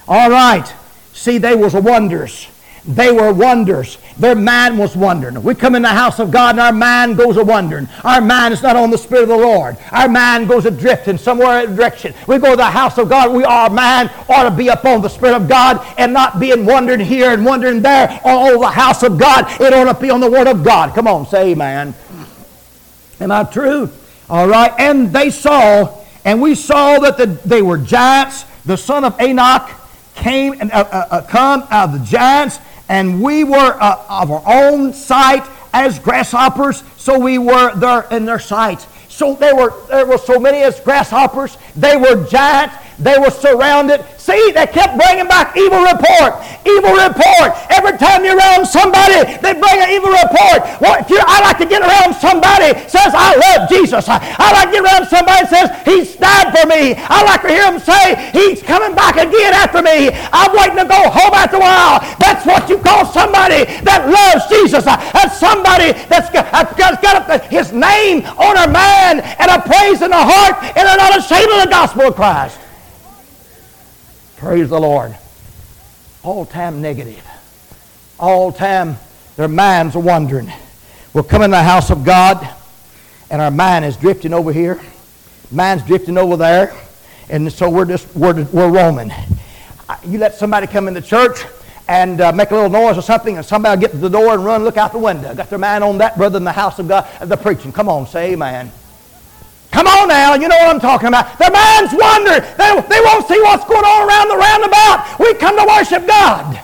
All 0.08 0.30
right. 0.30 0.72
See, 1.14 1.38
they 1.38 1.56
was 1.56 1.74
wonders. 1.74 2.48
They 2.88 3.12
were 3.12 3.34
wonders. 3.34 3.98
Their 4.20 4.36
mind 4.36 4.78
was 4.78 4.96
wondering. 4.96 5.42
We 5.42 5.56
come 5.56 5.74
in 5.74 5.82
the 5.82 5.88
house 5.88 6.20
of 6.20 6.30
God 6.30 6.52
and 6.52 6.60
our 6.60 6.72
mind 6.72 7.18
goes 7.18 7.36
a 7.38 7.44
wondering. 7.44 7.90
Our 8.04 8.22
mind 8.22 8.54
is 8.54 8.62
not 8.62 8.76
on 8.76 8.92
the 8.92 8.98
Spirit 8.98 9.24
of 9.24 9.30
the 9.30 9.38
Lord. 9.38 9.78
Our 9.92 10.08
mind 10.08 10.48
goes 10.48 10.68
adrift 10.68 11.08
in 11.08 11.18
somewhere 11.18 11.64
in 11.64 11.76
direction. 11.76 12.14
We 12.28 12.38
go 12.38 12.52
to 12.52 12.56
the 12.56 12.66
house 12.66 13.00
of 13.00 13.10
God. 13.10 13.34
We, 13.34 13.44
our 13.44 13.72
mind 13.72 14.12
ought 14.30 14.44
to 14.44 14.52
be 14.52 14.68
upon 14.68 15.02
the 15.02 15.10
Spirit 15.10 15.36
of 15.36 15.50
God 15.50 15.84
and 15.98 16.14
not 16.14 16.40
being 16.40 16.64
wondering 16.64 17.00
here 17.00 17.32
and 17.32 17.44
wondering 17.44 17.82
there. 17.82 18.22
Oh, 18.24 18.60
the 18.60 18.68
house 18.68 19.02
of 19.02 19.18
God. 19.18 19.46
It 19.60 19.74
ought 19.74 19.92
to 19.92 20.00
be 20.00 20.12
on 20.12 20.20
the 20.20 20.30
Word 20.30 20.48
of 20.48 20.64
God. 20.64 20.94
Come 20.94 21.08
on, 21.08 21.26
say 21.26 21.52
amen. 21.54 21.96
Am 23.20 23.32
I 23.32 23.46
true? 23.46 23.90
All 24.30 24.48
right. 24.48 24.72
And 24.78 25.12
they 25.12 25.32
saw, 25.32 26.04
and 26.24 26.40
we 26.40 26.54
saw 26.54 27.00
that 27.00 27.18
the, 27.18 27.26
they 27.26 27.64
were 27.64 27.80
giants. 27.80 28.46
The 28.66 28.78
son 28.78 29.04
of 29.04 29.20
Anak 29.20 29.72
came 30.14 30.54
and 30.62 30.72
uh, 30.72 30.88
uh, 30.92 31.08
uh 31.12 31.22
come 31.24 31.68
out 31.70 31.90
of 31.90 32.00
the 32.00 32.06
giants 32.06 32.60
and 32.90 33.22
we 33.22 33.44
were 33.44 33.78
uh, 33.82 34.06
of 34.10 34.32
our 34.32 34.44
own 34.46 34.94
sight 34.94 35.48
as 35.74 36.00
grasshoppers, 36.00 36.84
so 36.98 37.20
we 37.20 37.38
were 37.38 37.76
there 37.76 38.08
in 38.12 38.26
their 38.26 38.40
sight. 38.40 38.86
So 39.10 39.36
there 39.36 39.56
were, 39.56 39.74
there 39.88 40.06
were 40.06 40.18
so 40.18 40.40
many 40.40 40.62
as 40.62 40.80
grasshoppers. 40.80 41.58
They 41.76 41.96
were 41.98 42.26
giants. 42.26 42.76
They 42.98 43.18
were 43.20 43.32
surrounded. 43.32 44.04
See, 44.18 44.52
they 44.52 44.66
kept 44.68 44.98
bringing 44.98 45.28
back 45.28 45.56
evil 45.58 45.84
report. 45.84 46.40
Evil 46.66 46.96
report. 46.96 47.52
Every 47.70 47.94
time 48.00 48.24
you're 48.24 48.38
around 48.38 48.66
somebody, 48.66 49.22
they 49.44 49.54
bring 49.54 49.78
an 49.84 49.92
evil 49.92 50.10
report. 50.10 50.66
Well, 50.80 50.98
if 50.98 51.10
you, 51.12 51.20
I 51.22 51.44
like 51.46 51.60
to 51.60 51.68
get 51.68 51.84
around 51.84 52.16
somebody 52.16 52.74
says, 52.88 53.14
I 53.14 53.36
love 53.36 53.70
Jesus. 53.70 54.08
I, 54.08 54.18
I 54.18 54.48
like 54.56 54.72
to 54.72 54.80
get 54.80 54.84
around 54.84 55.06
somebody 55.06 55.46
says, 55.46 55.70
He's 55.84 56.16
died 56.16 56.56
for 56.56 56.66
me. 56.66 56.96
I 56.98 57.22
like 57.28 57.44
to 57.44 57.52
hear 57.52 57.70
them 57.70 57.80
say, 57.80 58.32
He's 58.32 58.64
coming 58.64 58.96
back 58.96 59.20
again 59.20 59.54
after 59.54 59.84
me. 59.84 60.10
I'm 60.32 60.56
waiting 60.56 60.80
to 60.82 60.88
go 60.88 61.02
home 61.12 61.36
after 61.36 61.58
a 61.58 61.66
while. 61.68 62.00
That's 62.18 62.48
what 62.48 62.70
you 62.70 62.80
call 62.80 63.06
somebody 63.06 63.68
that 63.84 64.08
loves 64.08 64.48
Jesus. 64.48 64.86
That's 64.86 65.38
somebody 65.38 65.94
that's 66.08 66.32
got, 66.32 66.50
that's 66.52 67.02
got 67.02 67.46
his 67.52 67.72
name 67.72 68.26
on 68.26 68.58
a 68.58 68.72
man 68.72 69.20
and 69.20 69.52
a 69.52 69.62
praise 69.62 70.02
in 70.02 70.10
the 70.10 70.24
heart 70.24 70.64
and 70.76 70.88
they're 70.88 70.98
not 70.98 71.18
ashamed 71.18 71.52
of 71.52 71.64
the 71.64 71.70
gospel 71.70 72.04
of 72.10 72.16
Christ. 72.16 72.65
Praise 74.38 74.70
the 74.70 74.80
Lord. 74.80 75.16
All 76.24 76.46
time 76.46 76.82
negative. 76.82 77.26
All 78.20 78.52
time 78.52 78.98
their 79.38 79.48
minds 79.48 79.96
are 79.96 80.02
wandering. 80.02 80.52
We'll 81.14 81.24
come 81.24 81.42
in 81.42 81.52
the 81.52 81.64
house 81.64 81.90
of 81.90 82.04
God 82.04 82.48
and 83.30 83.42
our 83.42 83.52
mind 83.52 83.86
is 83.86 83.98
drifting 83.98 84.34
over 84.34 84.52
here. 84.52 84.80
Mind's 85.52 85.84
drifting 85.86 86.18
over 86.18 86.38
there. 86.38 86.76
And 87.30 87.52
so 87.52 87.70
we're 87.70 87.86
just, 87.86 88.14
we're, 88.16 88.44
we're 88.46 88.70
roaming. 88.70 89.12
You 90.06 90.20
let 90.20 90.36
somebody 90.36 90.68
come 90.68 90.88
in 90.88 90.94
the 90.94 91.02
church 91.02 91.44
and 91.88 92.20
uh, 92.20 92.32
make 92.32 92.52
a 92.52 92.56
little 92.56 92.70
noise 92.70 92.98
or 92.98 93.02
something, 93.02 93.38
and 93.38 93.46
somebody 93.46 93.78
will 93.78 93.82
get 93.82 93.92
to 93.92 93.98
the 93.98 94.10
door 94.10 94.34
and 94.34 94.44
run, 94.44 94.64
look 94.64 94.78
out 94.78 94.92
the 94.92 95.00
window. 95.00 95.34
Got 95.36 95.50
their 95.50 95.60
mind 95.60 95.84
on 95.84 96.00
that 96.00 96.18
brother 96.18 96.38
in 96.38 96.44
the 96.44 96.52
house 96.52 96.80
of 96.80 96.88
God, 96.88 97.08
the 97.22 97.38
preaching. 97.38 97.72
Come 97.72 97.90
on, 97.90 98.08
say 98.08 98.34
amen. 98.34 98.72
Come 99.76 99.88
on 99.88 100.08
now, 100.08 100.36
you 100.36 100.48
know 100.48 100.56
what 100.56 100.74
I'm 100.74 100.80
talking 100.80 101.10
about. 101.10 101.38
Their 101.38 101.52
minds 101.52 101.94
wander. 101.94 102.40
They, 102.40 102.82
they 102.88 103.02
won't 103.04 103.28
see 103.28 103.42
what's 103.42 103.66
going 103.66 103.84
on 103.84 104.08
around 104.08 104.30
the 104.30 104.38
roundabout. 104.38 105.20
We 105.20 105.34
come 105.34 105.58
to 105.58 105.66
worship 105.68 106.08
God. 106.08 106.62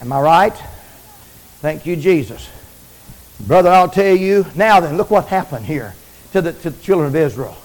Am 0.00 0.12
I 0.12 0.20
right? 0.20 0.56
Thank 1.60 1.86
you, 1.86 1.96
Jesus. 1.96 2.48
Brother, 3.40 3.70
I'll 3.70 3.88
tell 3.88 4.14
you. 4.14 4.46
Now 4.54 4.78
then, 4.78 4.96
look 4.96 5.10
what 5.10 5.26
happened 5.26 5.66
here 5.66 5.92
to 6.30 6.40
the, 6.40 6.52
to 6.52 6.70
the 6.70 6.80
children 6.82 7.08
of 7.08 7.16
Israel. 7.16 7.56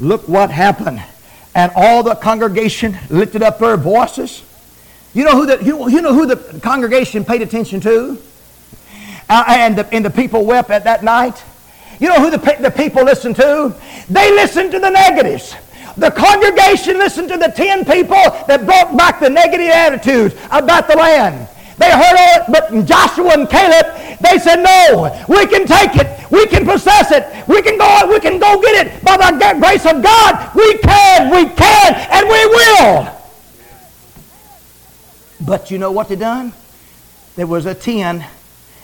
Look 0.00 0.26
what 0.26 0.50
happened. 0.50 1.00
And 1.54 1.70
all 1.76 2.02
the 2.02 2.16
congregation 2.16 2.98
lifted 3.10 3.44
up 3.44 3.60
their 3.60 3.76
voices. 3.76 4.42
You 5.14 5.22
know 5.22 5.36
who 5.36 5.46
the, 5.46 5.64
you, 5.64 5.88
you 5.88 6.02
know 6.02 6.14
who 6.14 6.26
the 6.26 6.58
congregation 6.58 7.24
paid 7.24 7.42
attention 7.42 7.80
to? 7.82 8.20
Uh, 9.28 9.44
and, 9.46 9.78
the, 9.78 9.94
and 9.94 10.04
the 10.04 10.10
people 10.10 10.44
wept 10.44 10.70
at 10.70 10.82
that 10.82 11.04
night? 11.04 11.40
You 12.00 12.08
know 12.08 12.20
who 12.20 12.30
the, 12.30 12.38
the 12.60 12.70
people 12.70 13.04
listened 13.04 13.36
to? 13.36 13.74
They 14.08 14.30
listened 14.32 14.72
to 14.72 14.78
the 14.78 14.90
negatives. 14.90 15.54
The 15.96 16.10
congregation 16.12 16.98
listened 16.98 17.28
to 17.28 17.36
the 17.36 17.48
10 17.48 17.84
people 17.84 18.22
that 18.46 18.64
brought 18.64 18.96
back 18.96 19.18
the 19.18 19.28
negative 19.28 19.68
attitudes 19.68 20.34
about 20.50 20.86
the 20.86 20.96
land. 20.96 21.48
They 21.78 21.90
heard 21.90 22.16
all 22.16 22.40
it, 22.40 22.44
but 22.48 22.86
Joshua 22.86 23.30
and 23.34 23.48
Caleb, 23.48 24.18
they 24.20 24.38
said, 24.38 24.62
no, 24.62 25.24
we 25.28 25.46
can 25.46 25.66
take 25.66 25.96
it. 25.96 26.30
We 26.30 26.46
can 26.46 26.64
possess 26.64 27.10
it. 27.10 27.24
We 27.48 27.62
can 27.62 27.78
go, 27.78 28.08
we 28.08 28.20
can 28.20 28.38
go 28.38 28.60
get 28.60 28.86
it. 28.86 29.04
By 29.04 29.16
the 29.16 29.58
grace 29.60 29.86
of 29.86 30.02
God, 30.02 30.54
we 30.54 30.78
can, 30.78 31.30
we 31.30 31.46
can, 31.54 31.94
and 32.10 32.28
we 32.28 32.46
will. 32.46 33.14
But 35.40 35.70
you 35.70 35.78
know 35.78 35.92
what 35.92 36.08
they 36.08 36.16
done? 36.16 36.52
There 37.36 37.46
was 37.46 37.66
a 37.66 37.74
10. 37.74 38.24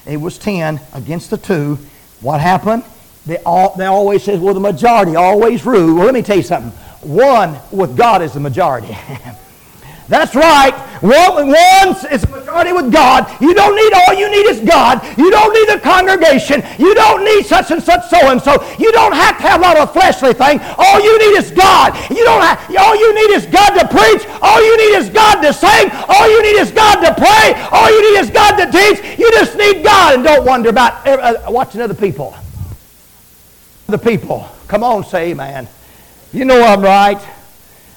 It 0.06 0.16
was 0.16 0.38
10 0.38 0.80
against 0.94 1.30
the 1.30 1.36
2. 1.36 1.78
What 2.20 2.40
happened? 2.40 2.84
They, 3.26 3.38
all, 3.38 3.74
they 3.76 3.86
always 3.86 4.22
say, 4.22 4.38
well, 4.38 4.54
the 4.54 4.60
majority 4.60 5.16
always 5.16 5.64
rule. 5.64 5.94
Well, 5.94 6.04
let 6.04 6.14
me 6.14 6.22
tell 6.22 6.36
you 6.36 6.42
something. 6.42 6.72
One 7.08 7.58
with 7.70 7.96
God 7.96 8.22
is 8.22 8.34
the 8.34 8.40
majority. 8.40 8.96
That's 10.08 10.34
right. 10.34 10.72
One, 11.00 11.48
one 11.48 11.88
is 12.12 12.20
the 12.20 12.28
majority 12.28 12.72
with 12.72 12.92
God. 12.92 13.24
You 13.40 13.54
don't 13.54 13.74
need 13.74 13.92
all 13.94 14.12
you 14.12 14.30
need 14.30 14.44
is 14.52 14.60
God. 14.60 15.00
You 15.16 15.30
don't 15.30 15.54
need 15.54 15.74
the 15.74 15.80
congregation. 15.80 16.62
You 16.78 16.94
don't 16.94 17.24
need 17.24 17.46
such 17.46 17.70
and 17.70 17.82
such 17.82 18.10
so 18.10 18.18
and 18.28 18.40
so. 18.40 18.52
You 18.78 18.92
don't 18.92 19.14
have 19.14 19.38
to 19.38 19.42
have 19.42 19.60
a 19.60 19.62
lot 19.62 19.78
of 19.78 19.92
fleshly 19.94 20.34
thing. 20.34 20.60
All 20.76 21.00
you 21.00 21.18
need 21.18 21.38
is 21.40 21.50
God. 21.50 21.96
You 22.10 22.22
don't 22.24 22.42
have, 22.42 22.60
all 22.76 22.94
you 22.94 23.14
need 23.14 23.32
is 23.32 23.46
God 23.46 23.70
to 23.80 23.88
preach. 23.88 24.28
All 24.42 24.62
you 24.62 24.76
need 24.76 24.96
is 25.00 25.08
God 25.08 25.40
to 25.40 25.54
sing. 25.54 25.88
All 26.08 26.28
you 26.28 26.42
need 26.42 26.60
is 26.60 26.70
God 26.70 27.00
to 27.00 27.14
pray. 27.14 27.54
All 27.72 27.88
you 27.88 28.12
need 28.12 28.20
is 28.20 28.30
God 28.30 28.56
to 28.60 28.70
teach. 28.70 29.18
You 29.18 29.30
just 29.32 29.56
need 29.56 29.82
God 29.82 30.16
and 30.16 30.24
don't 30.24 30.44
wonder 30.44 30.68
about 30.68 31.06
uh, 31.06 31.36
watching 31.48 31.80
other 31.80 31.94
people 31.94 32.36
the 33.86 33.98
people. 33.98 34.48
Come 34.68 34.82
on, 34.82 35.04
say 35.04 35.30
amen. 35.30 35.68
You 36.32 36.44
know 36.44 36.62
I'm 36.62 36.82
right. 36.82 37.20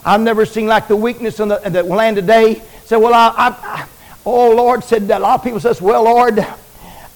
I've 0.06 0.22
never 0.22 0.46
seen 0.46 0.68
like 0.68 0.88
the 0.88 0.96
weakness 0.96 1.40
in 1.40 1.50
the, 1.50 1.66
in 1.66 1.74
the 1.74 1.84
land 1.84 2.16
today. 2.16 2.62
Say, 2.86 2.98
well, 2.98 3.14
I, 3.14 3.34
I, 3.38 3.88
oh 4.26 4.56
Lord, 4.56 4.84
said 4.84 5.08
that 5.08 5.22
a 5.22 5.24
lot 5.24 5.40
of 5.40 5.44
people 5.44 5.60
says, 5.60 5.82
well, 5.82 6.04
Lord, 6.04 6.46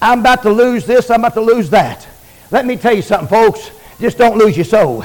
I'm 0.00 0.20
about 0.20 0.42
to 0.42 0.50
lose 0.50 0.84
this, 0.84 1.10
I'm 1.10 1.20
about 1.20 1.34
to 1.34 1.40
lose 1.40 1.70
that. 1.70 2.06
Let 2.50 2.66
me 2.66 2.76
tell 2.76 2.94
you 2.94 3.02
something, 3.02 3.28
folks. 3.28 3.70
Just 4.00 4.18
don't 4.18 4.36
lose 4.36 4.56
your 4.56 4.64
soul. 4.64 5.04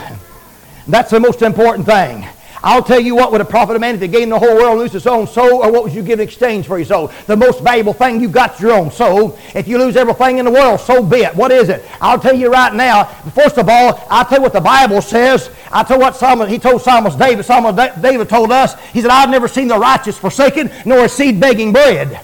That's 0.87 1.11
the 1.11 1.19
most 1.19 1.41
important 1.41 1.85
thing. 1.85 2.27
I'll 2.67 2.83
tell 2.83 2.99
you 2.99 3.15
what 3.15 3.31
would 3.31 3.39
have 3.39 3.49
profited 3.49 3.77
a 3.77 3.79
man 3.79 3.95
if 3.95 4.01
he 4.01 4.09
gained 4.09 4.29
the 4.29 4.37
whole 4.37 4.53
world 4.53 4.71
and 4.71 4.79
lose 4.81 4.91
his 4.91 5.07
own 5.07 5.25
soul, 5.25 5.63
or 5.63 5.71
what 5.71 5.85
would 5.85 5.93
you 5.93 6.03
give 6.03 6.19
in 6.19 6.27
exchange 6.27 6.67
for 6.67 6.77
your 6.77 6.85
soul? 6.85 7.11
The 7.25 7.37
most 7.37 7.61
valuable 7.61 7.93
thing 7.93 8.19
you 8.19 8.27
got 8.27 8.55
is 8.55 8.59
your 8.59 8.73
own 8.73 8.91
soul. 8.91 9.39
If 9.55 9.69
you 9.69 9.77
lose 9.77 9.95
everything 9.95 10.39
in 10.39 10.43
the 10.43 10.51
world, 10.51 10.81
so 10.81 11.01
be 11.01 11.19
it. 11.19 11.33
What 11.33 11.49
is 11.53 11.69
it? 11.69 11.85
I'll 12.01 12.19
tell 12.19 12.35
you 12.35 12.51
right 12.51 12.73
now. 12.73 13.05
First 13.05 13.57
of 13.57 13.69
all, 13.69 14.05
I'll 14.09 14.25
tell 14.25 14.39
you 14.39 14.41
what 14.41 14.51
the 14.51 14.59
Bible 14.59 15.01
says. 15.01 15.49
I'll 15.71 15.85
tell 15.85 15.97
what 15.97 16.49
he 16.49 16.59
told 16.59 16.81
Psalmist 16.81 17.17
David. 17.17 17.45
Psalmist 17.45 18.01
David 18.01 18.27
told 18.27 18.51
us. 18.51 18.77
He 18.91 18.99
said, 18.99 19.11
I've 19.11 19.29
never 19.29 19.47
seen 19.47 19.69
the 19.69 19.79
righteous 19.79 20.17
forsaken, 20.17 20.69
nor 20.85 21.05
a 21.05 21.09
seed 21.09 21.39
begging 21.39 21.71
bread. 21.71 22.19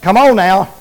Come 0.00 0.16
on 0.16 0.36
now. 0.36 0.72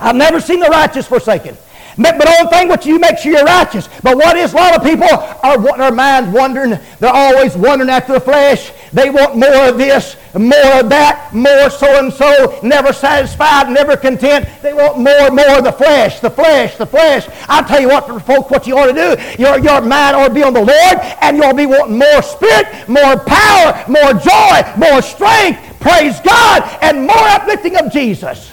I've 0.00 0.16
never 0.16 0.40
seen 0.40 0.58
the 0.58 0.68
righteous 0.68 1.06
forsaken. 1.06 1.56
But 1.96 2.18
the 2.18 2.36
only 2.38 2.50
thing 2.50 2.68
what 2.68 2.86
you 2.86 2.98
make 2.98 3.18
sure 3.18 3.32
you're 3.32 3.44
righteous. 3.44 3.88
But 4.02 4.16
what 4.16 4.36
is 4.36 4.52
a 4.52 4.56
lot 4.56 4.76
of 4.76 4.82
people 4.82 5.08
are 5.08 5.58
what 5.58 5.78
their 5.78 5.92
minds 5.92 6.30
wandering. 6.30 6.78
They're 7.00 7.12
always 7.12 7.56
wandering 7.56 7.90
after 7.90 8.14
the 8.14 8.20
flesh. 8.20 8.72
They 8.92 9.10
want 9.10 9.36
more 9.36 9.68
of 9.68 9.78
this, 9.78 10.16
more 10.34 10.80
of 10.80 10.90
that, 10.90 11.32
more 11.32 11.70
so 11.70 11.98
and 11.98 12.12
so, 12.12 12.58
never 12.62 12.92
satisfied, 12.92 13.70
never 13.70 13.96
content. 13.96 14.46
They 14.60 14.72
want 14.74 14.98
more 14.98 15.12
and 15.12 15.36
more 15.36 15.58
of 15.58 15.64
the 15.64 15.72
flesh, 15.72 16.20
the 16.20 16.30
flesh, 16.30 16.76
the 16.76 16.86
flesh. 16.86 17.26
I'll 17.48 17.64
tell 17.64 17.80
you 17.80 17.88
what, 17.88 18.06
folks, 18.24 18.50
what 18.50 18.66
you 18.66 18.76
ought 18.76 18.86
to 18.86 18.92
do. 18.92 19.42
Your, 19.42 19.58
your 19.58 19.80
mind 19.80 20.16
ought 20.16 20.28
to 20.28 20.34
be 20.34 20.42
on 20.42 20.52
the 20.52 20.60
Lord, 20.60 20.98
and 21.20 21.36
you 21.36 21.44
ought 21.44 21.52
to 21.52 21.56
be 21.56 21.66
wanting 21.66 21.98
more 21.98 22.22
spirit, 22.22 22.66
more 22.88 23.16
power, 23.18 23.84
more 23.88 24.12
joy, 24.12 24.62
more 24.76 25.00
strength, 25.00 25.80
praise 25.80 26.20
God, 26.20 26.78
and 26.82 27.06
more 27.06 27.16
uplifting 27.16 27.76
of 27.76 27.90
Jesus. 27.90 28.52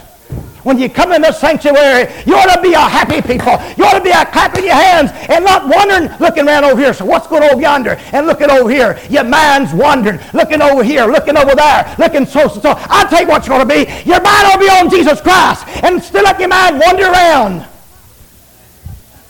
When 0.63 0.78
you 0.78 0.89
come 0.89 1.12
in 1.13 1.22
the 1.22 1.32
sanctuary, 1.32 2.12
you 2.26 2.36
ought 2.36 2.54
to 2.54 2.62
be 2.62 2.74
a 2.74 2.80
happy 2.80 3.22
people. 3.22 3.54
You 3.78 3.86
ought 3.86 3.98
to 3.98 4.04
be 4.04 4.10
a 4.12 4.26
clapping 4.26 4.65
your 4.65 4.76
hands 4.76 5.12
and 5.30 5.45
not 5.45 5.67
wondering, 5.67 6.10
looking 6.19 6.48
around 6.48 6.65
over 6.65 6.82
here. 6.82 6.93
So 6.93 7.06
what's 7.06 7.28
going 7.28 7.43
over 7.43 7.62
yonder? 7.62 7.98
And 8.12 8.28
looking 8.28 8.50
over 8.50 8.69
here. 8.69 9.00
Your 9.10 9.24
mind's 9.24 9.74
wandering. 9.74 10.19
Looking 10.34 10.62
over 10.62 10.84
here. 10.84 11.06
Looking 11.06 11.38
over 11.38 11.56
there. 11.56 11.95
Looking 11.98 12.26
so 12.26 12.48
so. 12.48 12.60
so. 12.60 12.74
I'll 12.76 13.08
tell 13.08 13.22
you 13.22 13.28
what 13.28 13.48
you're 13.48 13.58
going 13.58 13.67
to 13.67 13.74
be. 13.74 14.10
Your 14.10 14.22
mind 14.22 14.52
to 14.54 14.60
be 14.60 14.69
on 14.69 14.89
Jesus 14.89 15.22
Christ. 15.22 15.65
And 15.84 16.02
still 16.02 16.24
let 16.24 16.39
your 16.39 16.50
mind 16.50 16.80
wander 16.80 17.04
around 17.04 17.65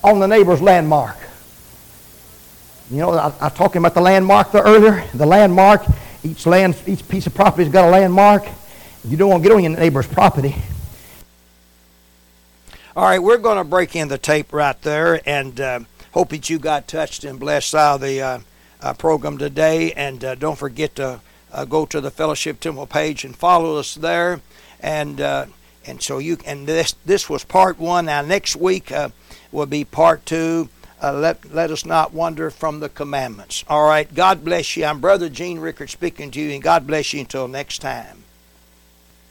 on 0.04 0.20
the 0.20 0.28
neighbor's 0.28 0.62
landmark. 0.62 1.18
You 2.90 2.98
know, 2.98 3.12
I, 3.12 3.32
I 3.40 3.44
was 3.46 3.54
talking 3.54 3.80
about 3.80 3.94
the 3.94 4.02
landmark 4.02 4.52
the 4.52 4.64
earlier. 4.64 5.06
The 5.14 5.26
landmark, 5.26 5.86
each 6.24 6.46
land, 6.46 6.76
each 6.88 7.08
piece 7.08 7.28
of 7.28 7.36
property's 7.36 7.72
got 7.72 7.88
a 7.88 7.92
landmark. 7.92 8.48
You 9.06 9.16
don't 9.16 9.30
want 9.30 9.44
to 9.44 9.50
get 9.50 9.56
on 9.56 9.64
your 9.64 9.78
neighbor's 9.78 10.08
property. 10.08 10.56
All 13.00 13.06
right, 13.06 13.24
we're 13.24 13.38
going 13.38 13.58
to 13.58 13.64
break 13.64 13.96
in 13.96 14.10
the 14.10 14.18
tape 14.18 14.52
right 14.52 14.80
there 14.82 15.22
and 15.26 15.62
uh, 15.62 15.80
hope 16.12 16.32
that 16.32 16.50
you 16.50 16.60
got 16.60 16.90
touched 16.90 17.24
and 17.24 17.40
blessed 17.40 17.74
out 17.74 17.96
of 17.96 18.02
the 18.02 18.22
uh, 18.22 18.40
uh, 18.82 18.94
program 18.94 19.38
today. 19.38 19.94
And 19.94 20.22
uh, 20.22 20.36
don't 20.36 20.58
forget 20.58 20.96
to 20.96 21.22
uh, 21.54 21.64
go 21.64 21.86
to 21.86 22.02
the 22.02 22.12
Fellowship 22.12 22.60
Temple 22.60 22.88
page 22.88 23.24
and 23.24 23.34
follow 23.34 23.78
us 23.78 23.96
there. 23.96 24.42
And 24.82 25.22
uh, 25.22 25.46
and 25.86 26.02
so 26.02 26.18
you 26.18 26.40
and 26.46 26.68
this 26.68 26.94
this 27.06 27.30
was 27.30 27.46
part 27.46 27.80
one. 27.80 28.08
Now 28.08 28.22
next 28.22 28.58
week 28.58 28.92
will 29.54 29.66
be 29.66 29.86
part 29.86 30.26
two. 30.26 30.68
let 31.02 31.54
let 31.54 31.72
us 31.72 31.86
not 31.86 32.14
wander 32.14 32.50
from 32.50 32.82
the 32.82 32.90
commandments. 32.90 33.64
All 33.70 33.88
right. 33.88 34.14
God 34.14 34.44
bless 34.44 34.76
you. 34.76 34.84
I'm 34.84 35.00
Brother 35.00 35.30
Gene 35.30 35.60
Rickard 35.60 35.90
speaking 35.90 36.32
to 36.32 36.42
you, 36.42 36.52
and 36.52 36.62
God 36.62 36.86
bless 36.86 37.14
you 37.14 37.22
until 37.22 37.48
next 37.48 37.80
time. 37.80 38.19